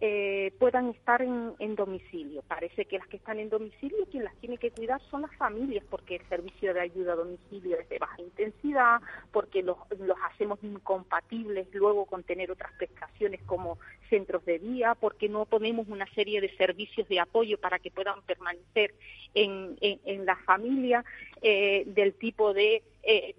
[0.00, 2.42] eh, puedan estar en, domicilio.
[2.42, 5.84] Parece que las que están en domicilio, quien las tiene que cuidar son las familias,
[5.90, 9.00] porque el servicio de ayuda a domicilio es de baja intensidad,
[9.32, 15.28] porque los, los hacemos incompatibles luego con tener otras prestaciones como centros de día, porque
[15.28, 18.94] no ponemos una serie de servicios de apoyo para que puedan permanecer
[19.34, 19.76] en
[20.24, 21.04] la familia
[21.40, 23.36] eh, del tipo de eh,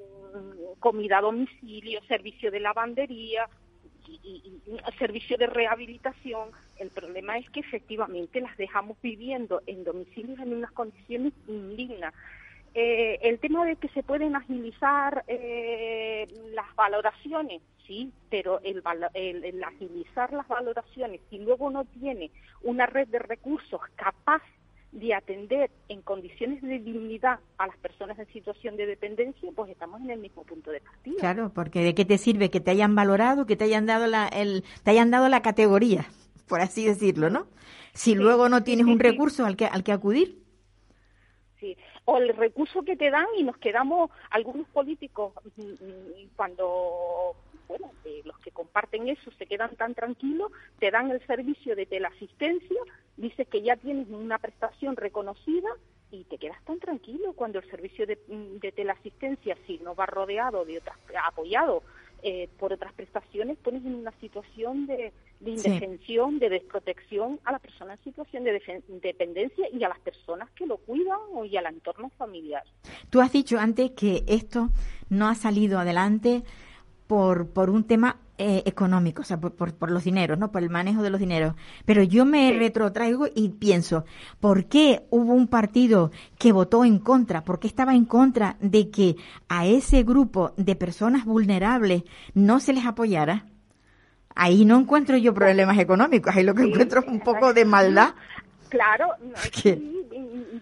[0.80, 3.50] comida a domicilio, servicio de lavandería,
[4.10, 6.50] y, y- y servicio de rehabilitación.
[6.78, 12.14] El problema es que efectivamente las dejamos viviendo en domicilios en unas condiciones indignas.
[12.74, 18.84] Eh, el tema de que se pueden agilizar eh, las valoraciones, sí, pero el,
[19.16, 22.30] el- el agilizar las valoraciones, si luego no tiene
[22.62, 24.42] una red de recursos capaz
[24.92, 30.02] de atender en condiciones de dignidad a las personas en situación de dependencia, pues estamos
[30.02, 31.18] en el mismo punto de partida.
[31.20, 34.28] Claro, porque de qué te sirve que te hayan valorado, que te hayan dado la,
[34.28, 36.06] el, te hayan dado la categoría,
[36.48, 37.48] por así decirlo, ¿no?
[37.94, 39.04] Si luego no tienes sí, un sí.
[39.04, 40.44] recurso al que, al que acudir.
[41.60, 41.78] Sí.
[42.12, 47.36] O el recurso que te dan y nos quedamos algunos políticos mm, mm, cuando,
[47.68, 51.86] bueno, eh, los que comparten eso se quedan tan tranquilos, te dan el servicio de
[51.86, 52.82] teleasistencia,
[53.16, 55.70] dices que ya tienes una prestación reconocida
[56.10, 60.08] y te quedas tan tranquilo cuando el servicio de, mm, de teleasistencia, si no va
[60.08, 61.84] rodeado de otras, apoyado
[62.24, 65.68] eh, por otras prestaciones, pones en una situación de, de Sí.
[65.68, 68.62] indefensión, de desprotección a la persona en situación de
[69.02, 72.64] dependencia y a las personas que lo cuidan o y al entorno familiar.
[73.10, 74.70] Tú has dicho antes que esto
[75.10, 76.44] no ha salido adelante
[77.08, 80.50] por, por un tema eh, económico, o sea, por, por, por los dineros, ¿no?
[80.50, 81.56] Por el manejo de los dineros.
[81.84, 84.06] Pero yo me retrotraigo y pienso,
[84.40, 87.44] ¿por qué hubo un partido que votó en contra?
[87.44, 89.18] ¿Por qué estaba en contra de que
[89.50, 93.46] a ese grupo de personas vulnerables no se les apoyara?
[94.36, 98.14] Ahí no encuentro yo problemas económicos, ahí lo que encuentro es un poco de maldad.
[98.70, 99.10] Claro,
[99.54, 100.08] sí,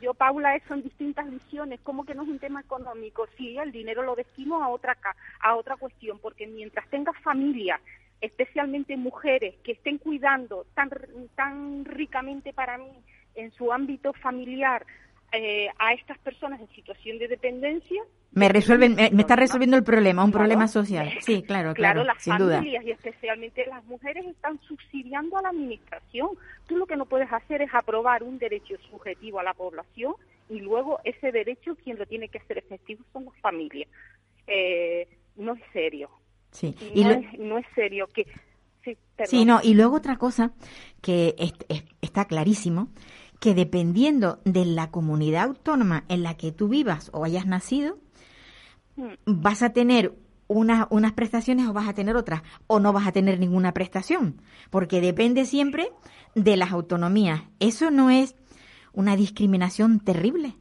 [0.01, 3.71] yo, Paula, eso en distintas visiones, como que no es un tema económico, sí, el
[3.71, 7.81] dinero lo destino a otra, ca- a otra cuestión, porque mientras tengas familias,
[8.21, 10.89] especialmente mujeres, que estén cuidando tan,
[11.35, 12.89] tan ricamente para mí
[13.35, 14.85] en su ámbito familiar
[15.31, 18.01] eh, a estas personas en situación de dependencia.
[18.31, 20.43] Me resuelven, me, me está resolviendo el problema, un Claro.
[20.43, 21.11] problema social.
[21.21, 22.57] Sí, claro, claro, las sin duda.
[22.57, 26.29] familias y especialmente las mujeres están subsidiando a la administración.
[26.67, 30.13] Tú lo que no puedes hacer es aprobar un derecho subjetivo a la población
[30.49, 33.89] y luego ese derecho quien lo tiene que hacer efectivo son las familias.
[34.47, 36.09] Eh, no es serio.
[36.51, 36.73] Sí.
[36.93, 38.25] Y no, lo- es, no es serio que.
[39.25, 40.51] Sí, no, y luego otra cosa
[41.01, 42.87] que es- es- está clarísimo,
[43.39, 47.97] que dependiendo de la comunidad autónoma en la que tú vivas o hayas nacido,
[48.97, 49.13] Mm.
[49.25, 50.13] vas a tener
[50.47, 54.41] unas, unas prestaciones o vas a tener otras, o no vas a tener ninguna prestación,
[54.71, 55.91] porque depende siempre
[56.35, 57.43] de las autonomías.
[57.59, 58.35] Eso no es
[58.93, 60.53] una discriminación terrible.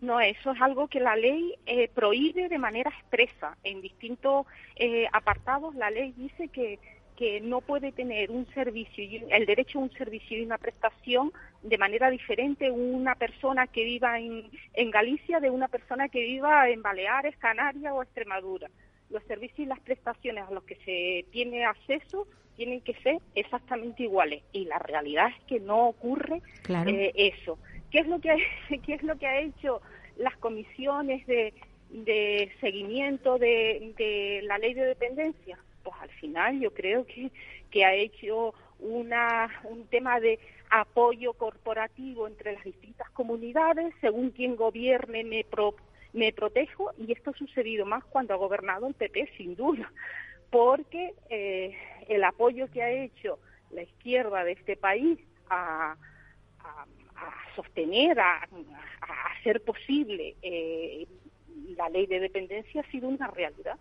[0.00, 3.56] No, eso es algo que la ley eh, prohíbe de manera expresa.
[3.64, 6.78] En distintos eh, apartados la ley dice que,
[7.20, 11.30] que no puede tener un servicio, y el derecho a un servicio y una prestación
[11.62, 16.70] de manera diferente una persona que viva en, en Galicia de una persona que viva
[16.70, 18.70] en Baleares, Canarias o Extremadura.
[19.10, 24.04] Los servicios y las prestaciones a los que se tiene acceso tienen que ser exactamente
[24.04, 26.88] iguales y la realidad es que no ocurre Claro.
[26.88, 27.58] eh, eso.
[27.90, 28.34] ¿Qué es lo que
[28.86, 29.82] qué es lo que ha hecho
[30.16, 31.52] las comisiones de,
[31.90, 35.58] de seguimiento de, de la ley de dependencia?
[35.82, 37.30] Pues al final yo creo que,
[37.70, 40.38] que ha hecho una, un tema de
[40.70, 45.74] apoyo corporativo entre las distintas comunidades, según quien gobierne me, pro-
[46.12, 49.90] me protejo, y esto ha sucedido más cuando ha gobernado el PP, sin duda,
[50.50, 51.76] porque eh,
[52.08, 53.38] el apoyo que ha hecho
[53.70, 55.96] la izquierda de este país a,
[56.60, 61.06] a- a sostener, a, a hacer posible eh,
[61.76, 63.78] la ley de dependencia ha sido una realidad.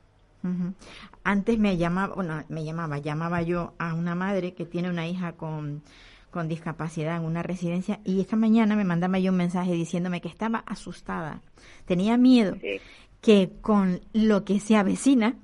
[1.24, 5.34] Antes me llamaba, bueno, me llamaba, llamaba yo a una madre que tiene una hija
[5.34, 5.84] con,
[6.32, 10.28] con discapacidad en una residencia y esta mañana me mandaba yo un mensaje diciéndome que
[10.30, 11.42] estaba asustada,
[11.86, 12.80] tenía miedo Sí.
[13.22, 15.36] que con lo que se avecina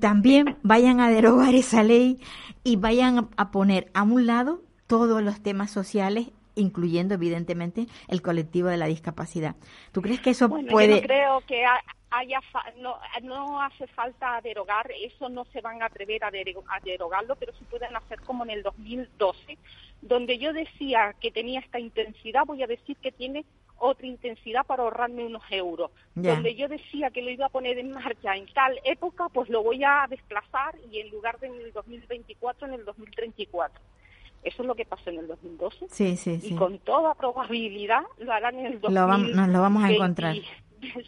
[0.00, 2.20] también vayan a derogar esa ley
[2.64, 8.68] y vayan a poner a un lado todos los temas sociales incluyendo evidentemente el colectivo
[8.68, 9.56] de la discapacidad.
[9.92, 13.60] ¿Tú crees que eso Bueno, puede yo no creo que ha- haya fa- no, no
[13.62, 17.64] hace falta derogar, eso no se van a atrever a, dero- a derogarlo, pero sí
[17.70, 19.58] pueden hacer como en el 2012,
[20.00, 23.44] donde yo decía que tenía esta intensidad, voy a decir que tiene
[23.80, 25.90] otra intensidad para ahorrarme unos euros.
[26.14, 29.62] Donde yo decía que lo iba a poner en marcha en tal época, pues lo
[29.62, 33.80] voy a desplazar y en lugar de en el 2024, en el 2034.
[34.42, 36.54] Eso es lo que pasó en el 2012 Sí, sí, y sí.
[36.54, 39.94] con toda probabilidad lo harán en el Lo vam- nos lo vamos a 2020.
[39.94, 40.36] encontrar.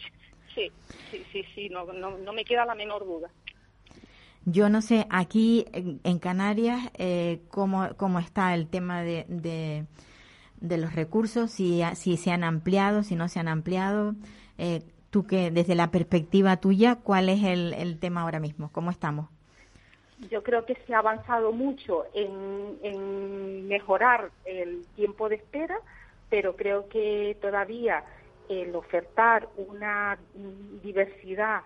[0.53, 0.69] Sí,
[1.09, 3.29] sí, sí, sí, no, no, no me queda la menor duda.
[4.43, 9.85] Yo no sé, aquí en, Canarias, eh, cómo, cómo está el tema de, de,
[10.59, 14.15] de los recursos, si, si se han ampliado, si no se han ampliado.
[14.57, 18.71] Eh, tú que, desde la perspectiva tuya, ¿cuál es el, el tema ahora mismo?
[18.73, 19.29] ¿Cómo estamos?
[20.29, 25.79] Yo creo que se ha avanzado mucho en, en mejorar el tiempo de espera,
[26.29, 28.03] pero creo que todavía
[28.49, 30.17] el ofertar una
[30.83, 31.61] diversidad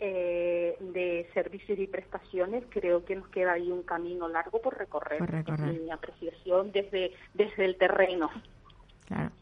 [0.00, 5.18] eh, de servicios y prestaciones, creo que nos queda ahí un camino largo por recorrer.
[5.18, 5.74] Por recorrer.
[5.74, 8.30] Es mi apreciación desde, desde el terreno.
[9.06, 9.32] Claro.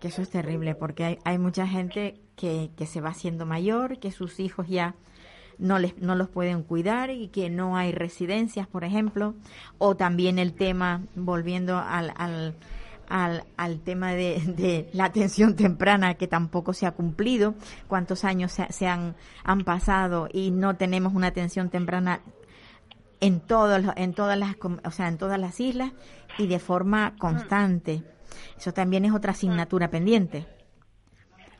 [0.00, 3.98] Que eso es terrible, porque hay, hay mucha gente que, que se va haciendo mayor,
[3.98, 4.94] que sus hijos ya
[5.58, 9.34] no les no los pueden cuidar y que no hay residencias, por ejemplo,
[9.78, 12.54] o también el tema volviendo al al,
[13.08, 17.54] al, al tema de, de la atención temprana que tampoco se ha cumplido,
[17.88, 22.20] cuántos años se, se han han pasado y no tenemos una atención temprana
[23.20, 25.92] en todos en todas las o sea en todas las islas
[26.38, 28.02] y de forma constante.
[28.58, 30.46] Eso también es otra asignatura pendiente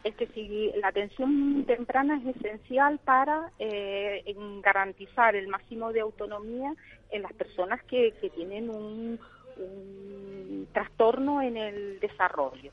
[0.04, 4.22] es que si la atención temprana es esencial para eh,
[4.62, 6.74] garantizar el máximo de autonomía
[7.10, 9.18] en las personas que, que tienen un,
[9.56, 12.70] un trastorno en el desarrollo.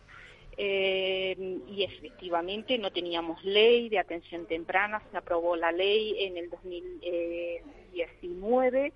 [0.57, 6.49] Eh, y efectivamente no teníamos ley de atención temprana, se aprobó la ley en el
[6.49, 8.91] 2019,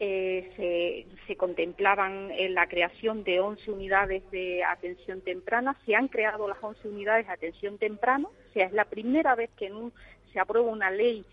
[0.00, 6.08] eh, se, se contemplaban en la creación de 11 unidades de atención temprana, se han
[6.08, 9.76] creado las 11 unidades de atención temprana, o sea, es la primera vez que en
[9.76, 9.92] un-
[10.32, 11.24] se aprueba una ley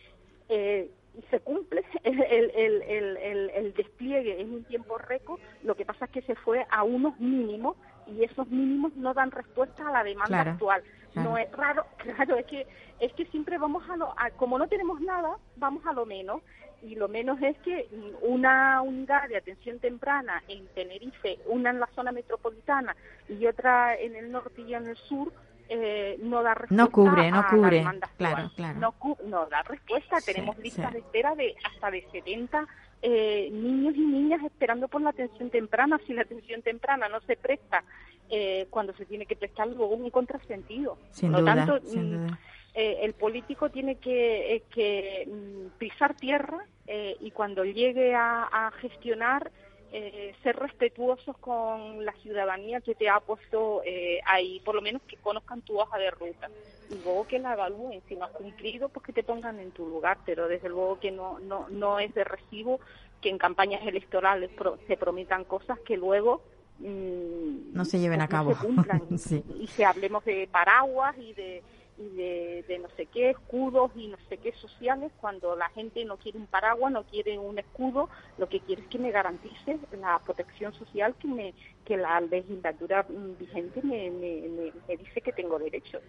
[0.49, 5.39] eh, y se cumple el, el, el, el, el- el despliegue en un tiempo récord,
[5.63, 9.31] lo que pasa es que se fue a unos mínimos y esos mínimos no dan
[9.31, 10.83] respuesta a la demanda Claro, actual.
[11.13, 11.29] claro.
[11.29, 12.67] No es raro, claro, es que
[12.99, 16.41] es que siempre vamos a lo a- como no tenemos nada, vamos a lo menos
[16.85, 17.87] y lo menos es que
[18.21, 22.95] una unidad de atención temprana en Tenerife, una en la zona metropolitana
[23.27, 25.31] y otra en el norte y en el sur
[25.67, 28.01] eh, no da respuesta cubre, no cubre, actual.
[28.17, 28.79] claro, claro.
[28.79, 30.19] No, cu- no da respuesta.
[30.21, 30.93] Sí, Tenemos listas sí.
[30.93, 32.67] de espera de hasta de 70
[33.01, 35.99] eh, niños y niñas esperando por la atención temprana.
[36.05, 37.83] Si la atención temprana no se presta
[38.29, 40.97] eh, cuando se tiene que prestar, luego es un contrasentido.
[41.09, 42.39] Sin por lo duda, tanto, sin mm, duda.
[42.75, 48.43] Eh, el político tiene que, eh, que mm, pisar tierra eh, y cuando llegue a,
[48.51, 49.49] a gestionar
[49.91, 55.01] eh, ser respetuosos con la ciudadanía que te ha puesto eh, ahí, por lo menos
[55.03, 56.49] que conozcan tu hoja de ruta
[56.89, 59.87] y luego que la evalúen, si no has cumplido, pues que te pongan en tu
[59.87, 62.79] lugar, pero desde luego que no no no es de recibo
[63.21, 66.41] que en campañas electorales pro- se prometan cosas que luego
[66.79, 68.53] mm, No se lleven pues a no cabo.
[68.55, 69.01] se cumplan.
[69.17, 69.43] Sí.
[69.61, 71.63] y que hablemos de paraguas y de
[71.97, 76.03] y de, de no sé qué escudos y no sé qué sociales cuando la gente
[76.05, 79.79] no quiere un paraguas no quiere un escudo lo que quiere es que me garantice
[79.99, 81.53] la protección social que me
[81.85, 83.05] que la legislatura
[83.39, 85.99] vigente me, me, me- me dice que tengo derecho.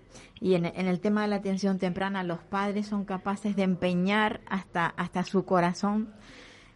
[0.41, 4.41] Y en, en el tema de la atención temprana, los padres son capaces de empeñar
[4.49, 6.12] hasta, hasta su corazón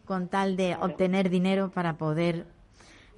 [0.05, 2.47] con tal de obtener dinero para poder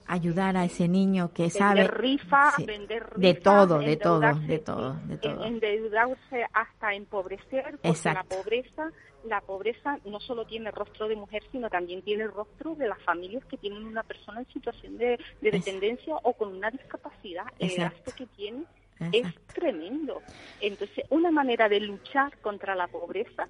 [0.07, 2.64] ayudar a ese niño que sabe vender rifa, Sí.
[2.64, 5.44] vender rifa, de todo, de todo, de todo, de todo.
[5.44, 8.36] endeudarse hasta empobrecer, porque Exacto.
[8.36, 8.92] la pobreza,
[9.24, 13.00] la pobreza no solo tiene rostro de mujer, sino también tiene el rostro de las
[13.03, 17.44] familias que tienen una persona en situación de, dependencia o con una discapacidad.
[17.59, 18.64] El gasto que tiene
[19.00, 19.18] Exacto.
[19.28, 20.22] es tremendo.
[20.61, 23.48] Entonces, una manera de luchar contra la pobreza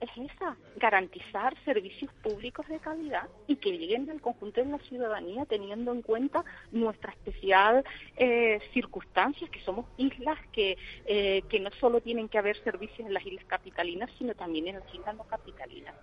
[0.00, 5.46] es esa, garantizar servicios públicos de calidad y que lleguen al conjunto de la ciudadanía
[5.46, 7.84] teniendo en cuenta nuestra especial
[8.16, 10.76] eh, circunstancias, que somos islas que,
[11.06, 14.80] eh, que no solo tienen que haber servicios en las islas capitalinas, sino también en
[14.80, 15.94] las islas no capitalinas.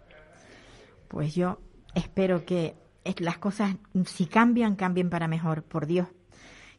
[1.08, 1.60] Pues yo
[1.94, 2.76] espero que
[3.20, 3.76] las cosas,
[4.06, 6.08] si cambian, cambien para mejor, por Dios.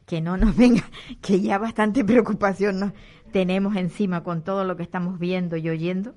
[0.05, 0.83] Que no nos venga,
[1.21, 2.93] que ya bastante preocupación nos
[3.31, 6.15] tenemos encima con todo lo que estamos viendo y oyendo.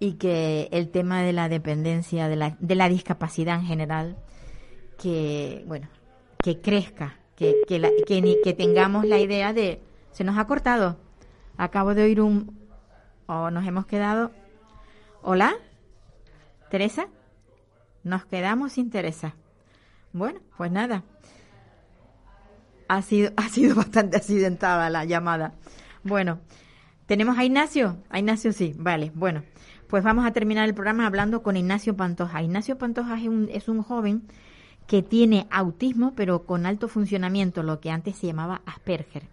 [0.00, 4.16] Y que el tema de la dependencia, de la, de la discapacidad en general,
[4.98, 5.88] que, bueno,
[6.42, 9.80] que crezca, que, que, la- que, ni, que tengamos la idea de,
[10.12, 10.98] se nos ha cortado.
[11.56, 12.58] Acabo de oír un,
[13.26, 14.30] o nos hemos quedado,
[15.22, 15.54] hola.
[16.70, 17.08] Teresa,
[18.04, 19.34] nos quedamos sin Teresa.
[20.12, 21.02] Bueno, pues nada.
[22.88, 25.54] Ha sido, ha sido bastante accidentada la llamada.
[26.04, 26.38] Bueno,
[27.06, 27.96] tenemos a Ignacio.
[28.10, 29.10] A Ignacio sí, vale.
[29.14, 29.42] Bueno,
[29.88, 32.42] pues vamos a terminar el programa hablando con Ignacio Pantoja.
[32.42, 34.22] Ignacio Pantoja es un, es un joven
[34.86, 39.24] que tiene autismo, pero con alto funcionamiento, lo que antes se llamaba Asperger.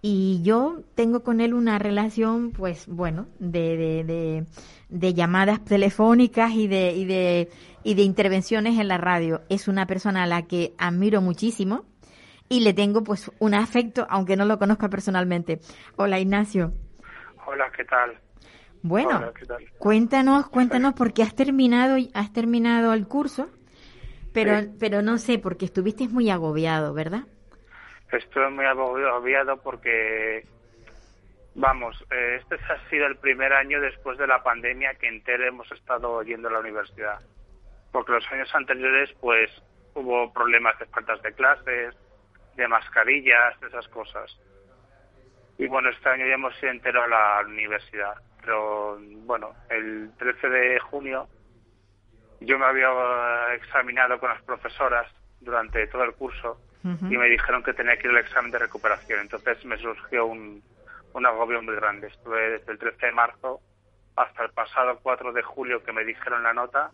[0.00, 4.44] Y yo tengo con él una relación, pues bueno, de,
[4.88, 7.48] de, llamadas telefónicas y de, y, de,
[7.84, 9.42] y de intervenciones en la radio.
[9.48, 11.84] Es una persona a la que admiro muchísimo
[12.48, 15.60] y le tengo pues un afecto, aunque no lo conozca personalmente.
[15.96, 16.72] Hola Ignacio.
[17.46, 18.18] Hola, ¿qué tal?
[18.82, 19.64] Bueno, Hola, ¿qué tal?
[19.78, 23.48] cuéntanos, cuéntanos porque has terminado, has terminado el curso,
[24.34, 24.70] pero, Sí.
[24.80, 27.22] pero no sé, porque estuviste muy agobiado, ¿verdad?
[28.10, 30.44] Estoy muy agobiado porque,
[31.54, 35.70] vamos, eh, este ha sido el primer año después de la pandemia que entero hemos
[35.72, 37.20] estado yendo a la universidad.
[37.92, 39.50] Porque los años anteriores, pues,
[39.94, 41.94] hubo problemas de faltas de clases,
[42.56, 44.36] de mascarillas, de esas cosas.
[45.58, 48.14] Y bueno, este año ya hemos ido entero a la universidad.
[48.42, 51.28] Pero bueno, el 13 de junio
[52.40, 55.06] yo me había examinado con las profesoras
[55.40, 59.20] durante todo el curso y me dijeron que tenía que ir al examen de recuperación.
[59.20, 60.60] Entonces me surgió un,
[61.12, 62.08] un agobio muy grande.
[62.08, 63.60] Estuve desde el 13 de marzo
[64.16, 66.90] hasta el pasado 4 de julio que me dijeron la nota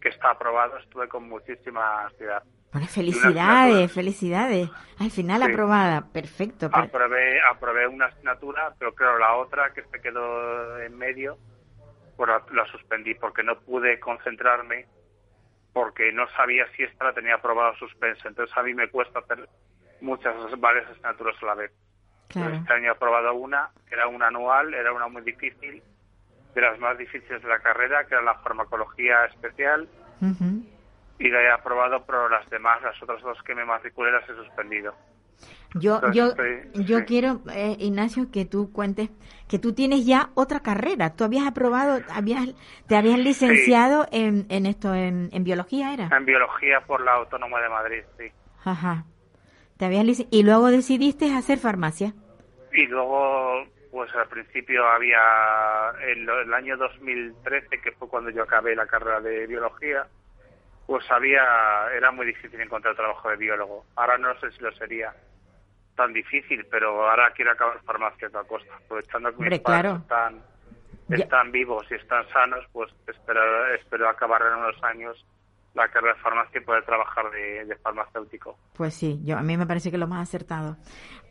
[0.00, 0.78] que está aprobado.
[0.78, 2.42] Estuve con muchísima ansiedad.
[2.72, 4.68] Bueno, felicidades, felicidades.
[4.98, 5.50] Al final Sí.
[5.52, 6.70] aprobada, perfecto.
[6.70, 11.38] per- Aprobé, aprobé una asignatura, pero claro, la otra que se quedó en medio,
[12.16, 14.86] pues la, la suspendí porque no pude concentrarme
[15.72, 18.28] porque no sabía si esta la tenía aprobada o suspensa.
[18.28, 19.46] Entonces a mí me cuesta hacer
[20.00, 21.72] muchas, varias asignaturas a la vez.
[22.28, 22.54] Claro.
[22.54, 25.82] Este año he aprobado una, que era una anual, era una muy difícil,
[26.54, 29.86] de las más difíciles de la carrera, que era la farmacología especial.
[31.18, 34.34] Y la he aprobado, pero las demás, las otras dos que me matriculé, las he
[34.34, 34.94] suspendido.
[35.74, 37.04] Yo, Entonces, yo, estoy- yo sí.
[37.04, 39.10] quiero, eh, Ignacio, que tú cuentes
[39.48, 41.14] que tú tienes ya otra carrera.
[41.14, 42.46] Tú habías aprobado, habías,
[42.88, 46.08] te habías licenciado en, en esto, en, en biología, ¿era?
[46.16, 48.32] En biología por la Autónoma de Madrid, sí.
[48.64, 49.04] Ajá.
[49.76, 52.14] Te habías lic- y luego decidiste hacer farmacia.
[52.72, 55.20] Y luego, pues al principio había,
[56.08, 60.06] en lo- el año 2013, que fue cuando yo acabé la carrera de biología,
[60.86, 61.42] pues había,
[61.94, 63.84] era muy difícil encontrar trabajo de biólogo.
[63.96, 65.14] Ahora no sé si lo sería
[65.96, 69.80] tan difícil, pero ahora quiero acabar farmacia a toda costa, aprovechando que Hombre, mis padres
[69.82, 69.96] claro.
[70.02, 70.42] están,
[71.08, 71.16] Ya.
[71.24, 73.40] están vivos y están sanos, pues espero,
[73.74, 75.24] espero acabar en unos años
[75.74, 78.58] la carrera de farmacia y poder trabajar de, de farmacéutico.
[78.74, 80.76] Pues sí, yo a mí me parece que lo más acertado.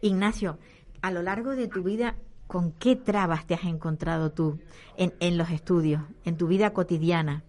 [0.01, 0.57] Ignacio,
[1.01, 2.15] a lo largo de tu vida,
[2.47, 4.59] ¿con qué trabas te has encontrado tú
[4.97, 7.43] en, en los estudios, en tu vida cotidiana?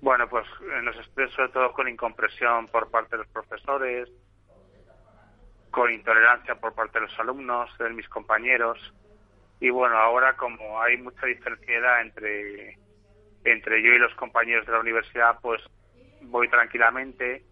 [0.00, 0.46] Bueno, pues
[0.78, 4.08] en los estudios sobre todo con incompresión por parte de los profesores,
[5.70, 8.78] con intolerancia por parte de los alumnos, de mis compañeros.
[9.60, 12.78] Y bueno, ahora como hay mucha diferencia entre,
[13.44, 15.60] entre yo y los compañeros de la universidad, pues
[16.22, 17.44] voy tranquilamente,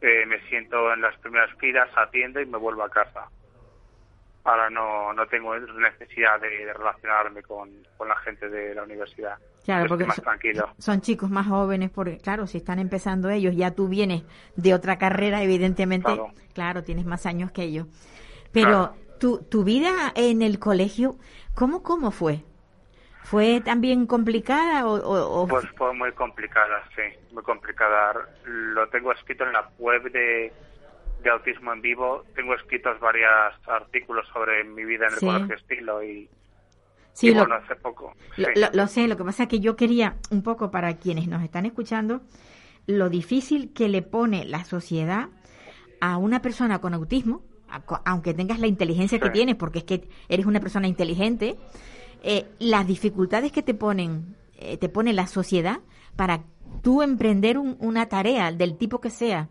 [0.00, 3.28] eh, me siento en las primeras filas, atiendo y me vuelvo a casa.
[4.44, 9.36] Ahora no, no tengo necesidad de, de relacionarme con, con la gente de la universidad.
[9.64, 10.70] Claro, porque más so- tranquilo.
[10.78, 14.22] son chicos más jóvenes, porque claro, si están empezando ellos, ya tú vienes
[14.56, 16.82] de otra carrera, evidentemente, claro, Claro.
[16.84, 17.86] tienes más años que ellos.
[18.52, 18.94] Pero Claro.
[19.18, 21.16] tu, tu vida en el colegio,
[21.54, 22.42] ¿cómo, cómo fue?
[23.22, 28.14] ¿Fue también complicada o, o- o- Pues fue muy complicada, sí, muy complicada.
[28.46, 30.50] Lo tengo escrito en la web de,
[31.22, 32.24] de Autismo en Vivo.
[32.34, 33.28] Tengo escritos varios
[33.66, 35.26] artículos sobre mi vida en el Sí.
[35.26, 36.28] colegio estilo y,
[37.12, 38.14] Sí, y lo- bueno, hace poco.
[38.36, 38.52] Lo, sí.
[38.60, 41.42] lo- lo sé, lo que pasa es que yo quería, un poco para quienes nos
[41.42, 42.22] están escuchando,
[42.86, 45.28] lo difícil que le pone la sociedad
[46.00, 47.42] a una persona con autismo,
[48.04, 51.56] aunque tengas la inteligencia que tienes, porque es que eres una persona inteligente,
[52.22, 55.80] eh, las dificultades que te ponen, eh, te pone la sociedad
[56.16, 56.42] para
[56.82, 59.48] tú emprender un- una tarea del tipo que sea.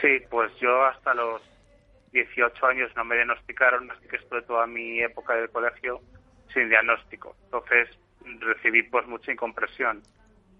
[0.00, 1.42] Sí, pues yo hasta los
[2.12, 6.00] 18 años no me diagnosticaron, así que estuve toda mi época del colegio
[6.52, 7.36] sin diagnóstico.
[7.44, 7.88] Entonces
[8.40, 10.02] recibí pues mucha incompresión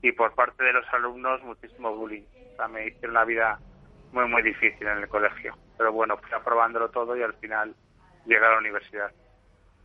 [0.03, 2.25] y por parte de los alumnos muchísimo bullying.
[2.53, 3.59] O sea, me hicieron la vida
[4.13, 5.57] muy, muy difícil en el colegio.
[5.77, 7.75] Pero bueno, fui aprobándolo todo y al final
[8.25, 9.11] llegué a la universidad.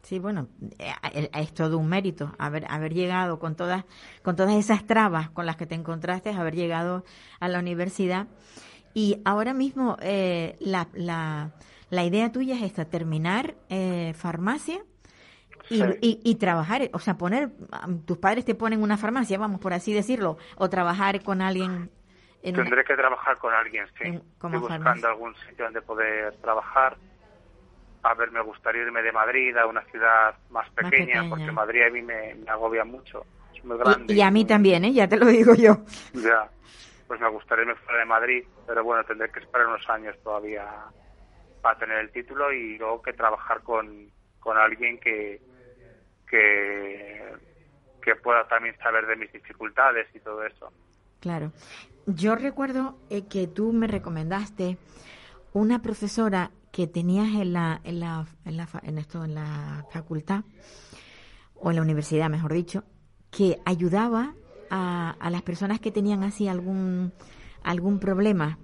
[0.04, 0.48] Sí, bueno,
[0.80, 3.86] eh, eh, es todo un mérito haber haber llegado con todas
[4.24, 7.04] con todas esas trabas con las que te encontraste, haber llegado
[7.40, 8.28] a la universidad
[8.94, 11.52] y ahora mismo eh, la, la,
[11.90, 14.82] la idea tuya es esta, terminar eh, farmacia
[15.70, 15.84] y, Sí.
[16.02, 17.50] y, y trabajar, o sea, poner,
[18.06, 21.90] tus padres te ponen una farmacia, vamos, por así decirlo, o trabajar con alguien
[22.44, 24.04] en una- Tendré que trabajar con alguien, sí.
[24.06, 25.10] En- como Estoy buscando farmacia.
[25.10, 26.98] algún sitio donde poder trabajar.
[28.04, 30.90] A ver, me gustaría irme de Madrid a una ciudad más pequeña,
[31.22, 31.30] pequeña.
[31.30, 33.24] porque Madrid a mí me, me agobia mucho.
[33.56, 34.14] Es muy y, grande.
[34.16, 34.92] y a mí también, ¿eh?
[34.92, 35.78] ya te lo digo yo.
[36.14, 36.50] Ya,
[37.12, 40.66] pues me gustaría irme fuera de Madrid, pero bueno, tendré que esperar unos años todavía
[41.62, 44.10] para tener el título y luego que trabajar con,
[44.40, 45.42] con alguien que,
[46.26, 50.72] que, pueda también saber de mis dificultades y todo eso.
[51.20, 51.52] Claro.
[52.06, 54.78] Yo recuerdo eh, que tú me recomendaste
[55.52, 60.46] una profesora que tenías en la, en la, en la, en esto, en la facultad,
[61.56, 62.86] o en la universidad, mejor dicho,
[63.30, 64.34] que ayudaba
[64.72, 67.12] a, a las personas que tenían así algún,
[67.64, 68.58] algún problema.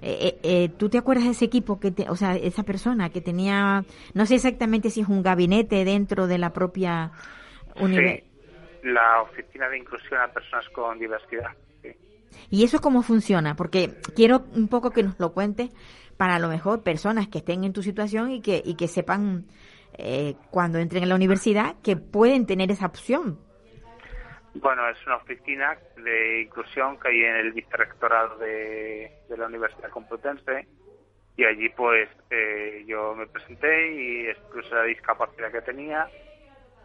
[0.00, 3.10] Eh, eh, eh, ¿Tú te acuerdas de ese equipo, que te- o sea, esa persona
[3.10, 3.84] que tenía,
[4.14, 7.10] no sé exactamente si es un gabinete dentro de la propia
[7.80, 8.22] universidad?
[8.82, 11.50] Sí, la oficina de inclusión a personas con diversidad.
[11.82, 11.88] sí.
[12.50, 13.56] ¿Y eso cómo funciona?
[13.56, 15.70] Porque quiero un poco que nos lo cuentes
[16.16, 19.46] para a lo mejor personas que estén en tu situación y que, y que sepan
[19.94, 23.38] eh, cuando entren en la universidad que pueden tener esa opción.
[24.54, 30.66] Bueno, es una oficina de inclusión que hay en el vicerrectorado de, la Universidad Complutense
[31.36, 36.08] y allí pues eh, yo me presenté y expuse la discapacidad que tenía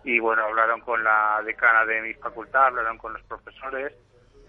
[0.04, 3.94] y bueno, hablaron con la decana de mi facultad, hablaron con los profesores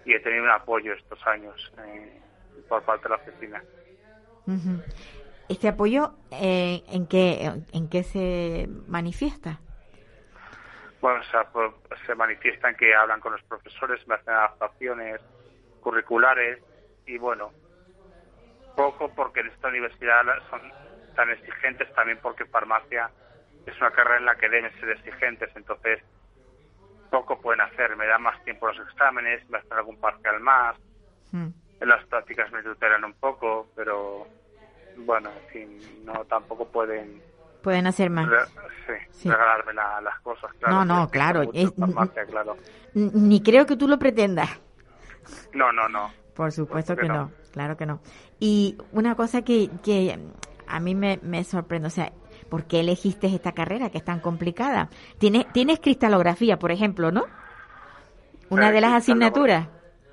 [0.05, 2.21] y he tenido un apoyo estos años eh,
[2.69, 3.65] por parte de la oficina.
[5.49, 9.61] Este apoyo, eh, ¿en, qué, ¿en qué se manifiesta?
[11.05, 11.47] Bueno, o sea,
[12.07, 15.21] se manifiestan que hablan con los profesores, me hacen adaptaciones
[15.81, 16.63] curriculares
[17.05, 17.53] y bueno,
[18.75, 20.63] poco porque en esta universidad son
[21.15, 23.11] tan exigentes también porque farmacia
[23.67, 26.01] es una carrera en la que deben ser exigentes, entonces
[27.11, 30.75] poco pueden hacer, me dan más tiempo los exámenes, me hacen algún parcial más,
[31.33, 31.49] Mm.
[31.81, 34.27] en las prácticas me tutelan un poco, pero
[34.95, 37.23] bueno, en fin, no tampoco pueden
[37.65, 38.29] Pueden hacer más.
[38.29, 38.45] re-
[38.87, 39.29] sí, Sí.
[39.31, 40.75] regalarme la- las cosas, claro.
[40.77, 42.57] No, no, claro, es- farmacia, claro.
[42.95, 44.49] Ni creo que tú lo pretendas.
[45.55, 46.13] No, no, no.
[46.37, 47.15] Por supuesto que que no.
[47.15, 47.31] no.
[47.53, 48.01] claro que no.
[48.39, 50.19] Y una cosa que, que
[50.67, 52.13] a mí me, me sorprende, o sea,
[52.51, 54.91] ¿por qué elegiste esta carrera que es tan complicada?
[55.19, 57.25] Tienes, tienes cristalografía, por ejemplo, ¿no?
[58.51, 59.69] Una Eh, de las asignaturas,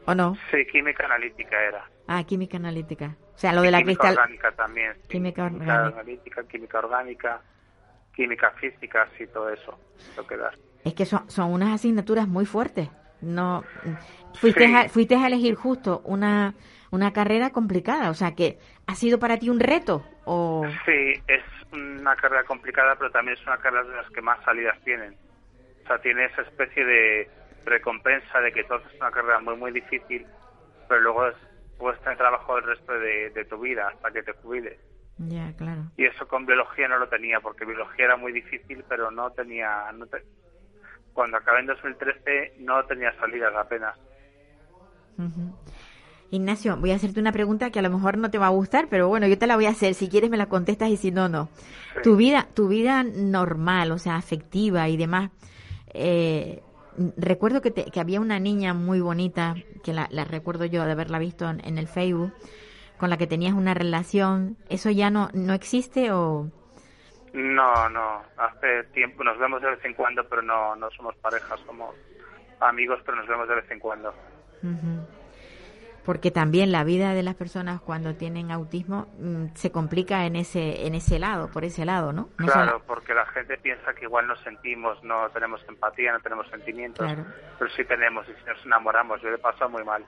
[0.05, 0.35] ¿o no?
[0.51, 1.85] Sí, química analítica era.
[2.07, 3.15] Ah, química analítica.
[3.41, 4.17] Sea, lo de la química cristal...
[4.19, 4.93] orgánica también.
[5.01, 5.07] sí.
[5.07, 6.03] Química orgánica.
[6.47, 7.41] química orgánica,
[8.13, 9.79] química física, sí, todo eso.
[10.15, 10.55] Lo que das.
[10.85, 12.87] Es que son, son unas asignaturas muy fuertes.
[13.21, 13.63] No,
[14.35, 14.75] fuiste, Sí.
[14.75, 16.53] a, fuiste a elegir justo una,
[16.91, 18.11] una carrera complicada.
[18.11, 20.05] O sea, que ha sido para ti un reto.
[20.25, 20.63] O...
[20.85, 24.79] Sí, es una carrera complicada, pero también es una carrera de las que más salidas
[24.83, 25.15] tienen.
[25.83, 27.27] O sea, tiene esa especie de
[27.65, 30.27] recompensa de que todo es una carrera muy, muy difícil,
[30.87, 31.35] pero luego es,
[31.82, 34.77] puedes tener trabajo el resto de, de tu vida hasta que te jubiles.
[35.17, 35.84] Ya, claro.
[35.97, 39.91] Y eso con biología no lo tenía, porque biología era muy difícil, pero no tenía...
[39.93, 40.23] No te-
[41.13, 43.95] Cuando acabé en 2013 no tenía salidas apenas.
[45.17, 45.53] Ujú.
[46.32, 48.88] Ignacio, voy a hacerte una pregunta que a lo mejor no te va a gustar,
[48.89, 49.93] pero bueno, yo te la voy a hacer.
[49.95, 51.49] Si quieres me la contestas y si no, no.
[52.03, 55.32] Tu vida, tu vida normal, o sea, afectiva y demás.
[55.93, 56.61] eh,
[57.17, 60.91] recuerdo que, te- que había una niña muy bonita, que la, la recuerdo yo de
[60.91, 62.33] haberla visto en, en el Facebook,
[62.97, 64.57] con la que tenías una relación.
[64.69, 66.49] ¿Eso ya no, no existe o...?
[67.33, 68.21] No, no.
[68.37, 71.95] Hace tiempo nos vemos de vez en cuando, pero no, no somos parejas, somos
[72.59, 74.09] amigos, pero nos vemos de vez en cuando.
[74.61, 75.20] Ujú.
[76.05, 80.87] Porque también la vida de las personas cuando tienen autismo mm, se complica en ese
[80.87, 82.29] en ese lado, por ese lado, ¿no?
[82.39, 86.19] No claro, solo- porque la gente piensa que igual nos sentimos, no tenemos empatía, no
[86.19, 87.25] tenemos sentimientos, Claro.
[87.59, 89.21] pero sí tenemos y si nos enamoramos.
[89.21, 90.03] Yo le he pasado muy mal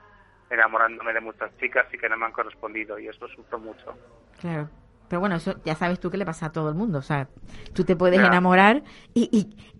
[0.50, 3.94] enamorándome de muchas chicas y que no me han correspondido y eso sufro mucho.
[4.40, 4.68] Claro.
[5.08, 6.98] Pero bueno, eso ya sabes tú que le pasa a todo el mundo.
[6.98, 7.28] O sea,
[7.74, 8.82] tú te puedes enamorar
[9.12, 9.73] y, y,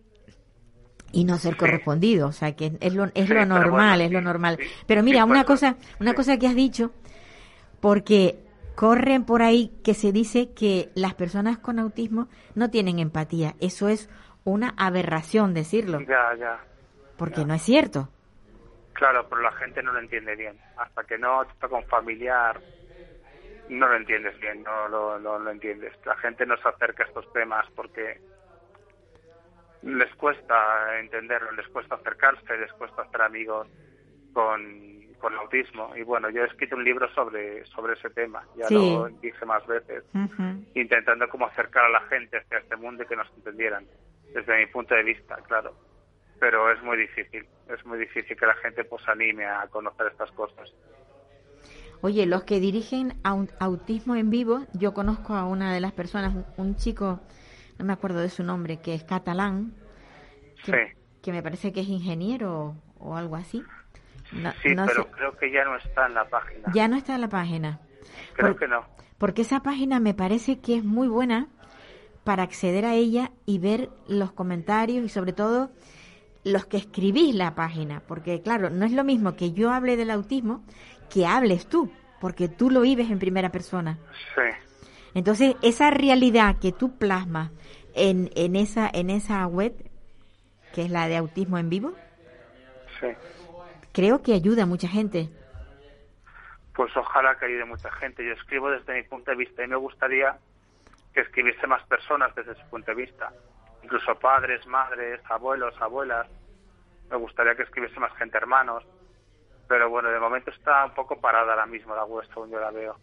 [1.14, 2.28] y no ser correspondido.
[2.28, 4.58] O sea, que es lo, es lo normal, es lo normal.
[4.86, 6.90] Pero mira, una cosa, una cosa que has dicho,
[7.80, 8.38] porque
[8.74, 13.54] corren por ahí que se dice que las personas con autismo no tienen empatía.
[13.60, 14.10] Eso es
[14.42, 16.58] una aberración decirlo, Ya, ya.
[17.16, 18.08] porque no es cierto.
[18.92, 20.56] Claro, pero la gente no lo entiende bien.
[20.76, 22.60] Hasta que no te toca un familiar,
[23.68, 25.92] no lo entiendes bien, no lo, no lo entiendes.
[26.04, 28.20] La gente no se acerca a estos temas porque
[29.84, 33.68] les cuesta entenderlo, les cuesta acercarse, les cuesta hacer amigos
[34.32, 34.64] con,
[35.18, 35.94] con autismo.
[35.96, 38.74] Y bueno, yo he escrito un libro sobre, sobre ese tema, ya Sí.
[38.74, 40.04] lo dije más veces,
[40.74, 43.86] intentando como acercar a la gente hacia este mundo y que nos entendieran,
[44.32, 45.74] desde mi punto de vista, claro.
[46.40, 50.30] Pero es muy difícil, es muy difícil que la gente pues anime a conocer estas
[50.32, 50.72] cosas.
[52.00, 56.34] Oye, los que dirigen au- autismo en vivo, yo conozco a una de las personas,
[56.34, 57.20] un, un chico,
[57.78, 59.74] no me acuerdo de su nombre, que es catalán,
[60.64, 60.98] que, Sí.
[61.22, 63.62] que me parece que es ingeniero o, algo así.
[64.32, 65.10] No, Sí, no pero sé.
[65.10, 66.72] creo que ya no está en la página.
[66.74, 67.80] Ya no está en la página.
[68.34, 68.84] creo por- que no.
[69.18, 71.48] Porque esa página me parece que es muy buena
[72.24, 75.70] para acceder a ella y ver los comentarios y sobre todo
[76.42, 78.00] los que escribís la página.
[78.06, 80.64] Porque claro, no es lo mismo que yo hable del autismo
[81.10, 83.98] que hables tú, porque tú lo vives en primera persona.
[84.34, 84.42] Sí,
[85.14, 87.50] Entonces, esa realidad que tú plasmas
[87.94, 89.72] en, en, esa, en esa web,
[90.74, 91.94] que es la de autismo en vivo,
[93.00, 93.08] sí.
[93.92, 95.28] creo que ayuda a mucha gente.
[96.74, 98.26] Pues ojalá que ayude mucha gente.
[98.26, 100.36] Yo escribo desde mi punto de vista y me gustaría
[101.12, 103.30] que escribiese más personas desde su punto de vista.
[103.84, 106.26] Incluso padres, madres, abuelos, abuelas.
[107.10, 108.82] Me gustaría que escribiese más gente, hermanos.
[109.68, 112.70] Pero bueno, de momento está un poco parada ahora mismo la web, según yo la
[112.72, 112.96] veo.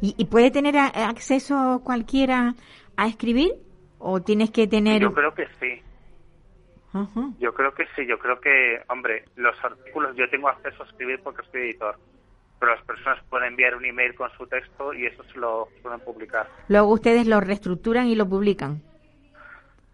[0.00, 2.54] ¿Y, y puede tener a- acceso cualquiera
[2.96, 3.52] a escribir?
[4.06, 5.00] ¿O tienes que tener...?
[5.00, 5.82] Yo creo que sí.
[7.40, 8.06] Yo creo que sí.
[8.06, 11.96] Yo creo que, hombre, los artículos yo tengo acceso a escribir porque soy editor.
[12.60, 16.00] Pero las personas pueden enviar un email con su texto y eso se lo suelen
[16.00, 16.46] publicar.
[16.68, 18.82] Luego ustedes lo reestructuran y lo publican.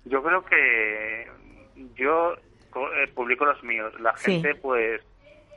[0.06, 1.28] Yo creo que
[1.94, 3.92] yo eh, publico los míos.
[4.00, 4.32] La Sí.
[4.32, 5.00] gente, pues,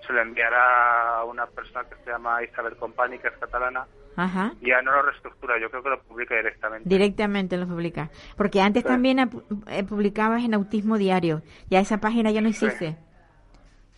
[0.06, 3.86] se lo enviará a una persona que se llama Isabel Compani, que es catalana,
[4.16, 4.54] Ajá.
[4.62, 5.60] ya no lo reestructura.
[5.60, 6.88] Yo creo que lo publica directamente.
[6.88, 8.10] Directamente lo publicas.
[8.38, 8.88] Porque antes Sí.
[8.88, 9.34] también ap-
[9.68, 11.42] eh, publicabas en Autismo Diario.
[11.70, 12.98] Ya esa página ya no existe.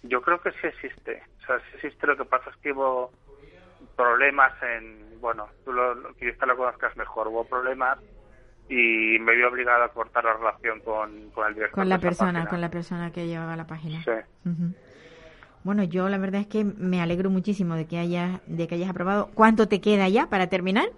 [0.03, 1.22] Yo creo que sí existe.
[1.43, 2.07] O sea, sí existe.
[2.07, 3.11] Lo que pasa es que hubo
[3.95, 5.20] problemas en.
[5.20, 7.28] Bueno, tú lo, lo- quizá lo conozcas mejor.
[7.28, 7.97] Hubo problemas
[8.70, 11.76] y me vi obligado a cortar la relación con, con el director.
[11.80, 12.49] Con la persona, página.
[12.49, 14.03] con la persona que llevaba la página.
[14.03, 14.49] Sí.
[15.66, 18.91] Bueno, yo la verdad es que me alegro muchísimo de que hayas, de que hayas
[18.91, 19.32] aprobado.
[19.34, 20.89] ¿Cuánto te queda ya para terminar?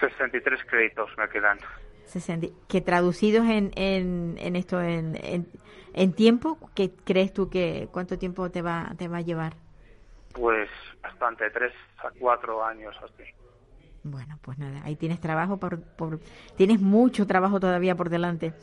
[0.00, 1.60] 63 créditos me quedan.
[2.06, 2.48] 60.
[2.66, 5.46] Que traducidos en, en, en esto, en, en,
[5.94, 9.54] en tiempo, ¿qué crees tú que cuánto tiempo te va, te va a llevar?
[10.34, 10.68] Pues
[11.00, 13.30] bastante, tres a cuatro años así.
[14.02, 16.18] Bueno, pues nada, ahí tienes trabajo por, por
[16.56, 18.54] tienes mucho trabajo todavía por delante.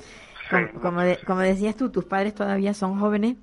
[0.50, 3.36] Como, Sí, como, de- como decías tú, tus padres todavía son jóvenes.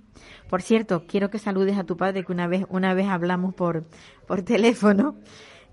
[0.51, 3.85] Por cierto, quiero que saludes a tu padre que una vez una vez hablamos por
[4.27, 5.15] por teléfono,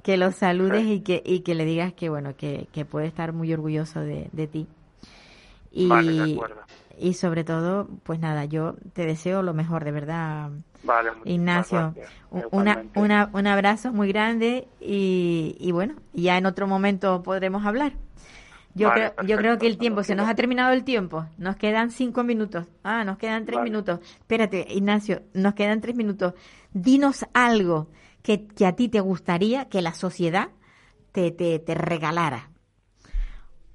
[0.04, 3.34] que lo saludes y que y que le digas que bueno que, que puede estar
[3.34, 4.68] muy orgulloso de, de ti.
[5.72, 6.62] Y, Vale, de acuerdo.
[7.00, 10.52] y sobre todo, pues nada, yo te deseo lo mejor, de verdad.
[10.84, 11.96] Vale, Ignacio,
[12.52, 17.94] una, una, un abrazo muy grande y, y bueno, ya en otro momento podremos hablar.
[18.76, 21.26] Yo, Vale, creo, yo creo que el tiempo, se nos ha terminado el tiempo.
[21.38, 22.66] Nos quedan cinco minutos.
[22.84, 23.70] Ah, nos quedan tres Vale.
[23.70, 24.00] minutos.
[24.20, 26.34] Espérate, Ignacio, nos quedan tres minutos.
[26.72, 27.90] Dinos algo
[28.24, 30.50] que, que a ti te gustaría que la sociedad
[31.12, 32.50] te, te, te regalara.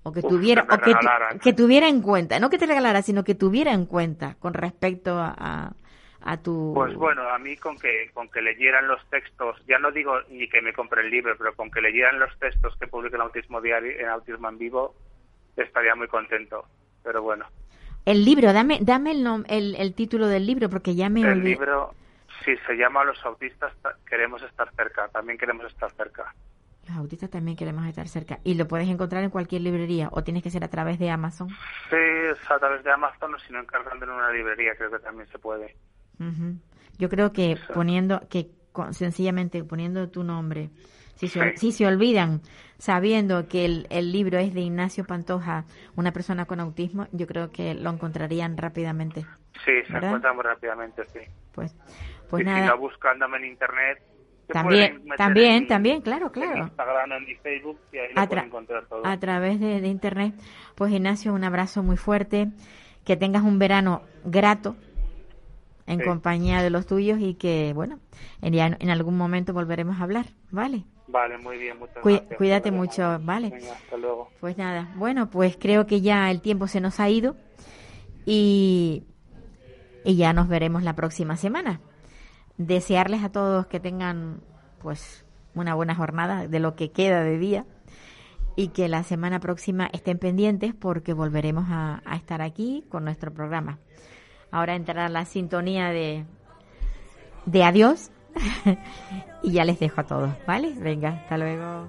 [0.03, 2.41] O que Uf, tuviera, que o que, tu- que tuviera en cuenta.
[2.41, 5.73] No que te regalara, sino que tuviera en cuenta con respecto a, a,
[6.23, 6.73] a tu...
[6.75, 10.49] Pues bueno, a mí con que con que leyeran los textos, ya no digo ni
[10.49, 13.61] que me compre el libro, pero con que leyeran los textos que publica el Autismo
[13.61, 14.95] Diario, en Autismo en Vivo,
[15.57, 16.65] estaría muy contento.
[17.03, 17.47] Pero bueno,
[18.05, 21.29] El libro, dame, dame el, nom- el, el título del libro porque ya me el
[21.29, 21.51] olvidé.
[21.51, 21.95] libro,
[22.45, 26.35] sí, se llama Los autistas ta- queremos estar cerca, también queremos estar cerca.
[26.87, 28.39] Los autistas también queremos estar cerca.
[28.45, 31.49] Y lo puedes encontrar en cualquier librería o tienes que ser a través de Amazon.
[31.91, 31.97] Sí,
[32.49, 35.39] a través de Amazon o si no encargando en una librería, creo que también se
[35.39, 35.77] puede.
[36.21, 36.57] Ujú.
[36.99, 37.75] Yo creo que Exacto.
[37.75, 40.71] poniendo, que con- sencillamente poniendo tu nombre,
[41.15, 41.57] si se, Sí.
[41.57, 42.41] si se olvidan
[42.79, 45.65] sabiendo que el, el libro es de Ignacio Pantoja,
[45.97, 49.23] una persona con autismo, yo creo que lo encontrarían rápidamente.
[49.65, 50.11] Sí, se ¿Verdad?
[50.11, 51.19] encuentra muy rápidamente, sí.
[51.53, 51.75] Pues,
[52.31, 52.67] pues y si nada.
[52.69, 53.99] no, buscándome en internet.
[54.47, 56.59] se También, también, en- también, claro, En claro.
[56.65, 59.05] Instagram, en Facebook, y ahí lo A, tra- encontrar todo.
[59.07, 60.35] a través de, de internet.
[60.75, 62.49] Pues Ignacio, un abrazo muy fuerte,
[63.05, 64.77] que tengas un verano grato
[65.89, 66.05] en Sí.
[66.05, 67.99] compañía de los tuyos y que, bueno,
[68.43, 70.85] en, en algún momento volveremos a hablar, ¿vale?
[71.09, 72.37] Vale, muy bien, muchas Cuí- gracias.
[72.39, 73.49] cuídate mucho, vale.
[73.51, 74.29] Venga, hasta luego.
[74.41, 77.35] Pues nada, bueno, pues creo que ya el tiempo se nos ha ido
[78.27, 79.05] y,
[80.05, 81.81] y ya nos veremos la próxima semana.
[82.59, 84.41] Desearles a todos que tengan
[84.81, 85.25] pues
[85.55, 87.65] una buena jornada de lo que queda de día
[88.57, 93.33] y que la semana próxima estén pendientes porque volveremos a, a estar aquí con nuestro
[93.33, 93.79] programa.
[94.51, 96.25] Ahora entrará la sintonía de,
[97.47, 98.11] de adiós
[99.43, 100.73] y ya les dejo a todos, ¿vale?
[100.77, 101.87] Venga, hasta luego.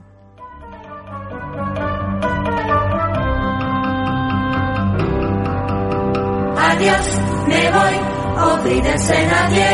[6.57, 7.95] Adiós, me voy,
[8.53, 9.65] olvídense nadie.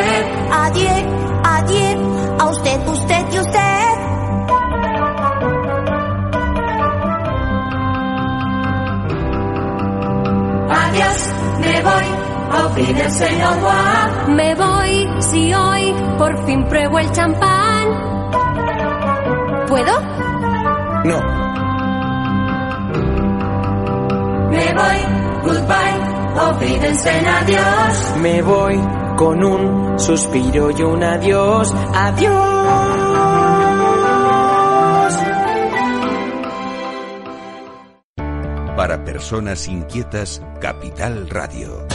[0.51, 1.03] Adiós,
[1.43, 4.15] adiós, a usted, usted y usted.
[10.69, 12.24] Adiós, me voy,
[12.63, 14.25] olvídense no va.
[14.29, 17.87] Me voy si hoy por fin pruebo el champán.
[19.67, 19.99] ¿Puedo?
[21.05, 21.19] No,
[24.49, 24.99] Me voy,
[25.43, 25.99] goodbye,
[26.49, 28.13] olvídense adiós.
[28.21, 28.79] Me voy
[29.17, 31.73] con un suspiro y un adiós.
[31.93, 32.35] Adiós.
[38.75, 41.87] Para personas inquietas, Capital Radio.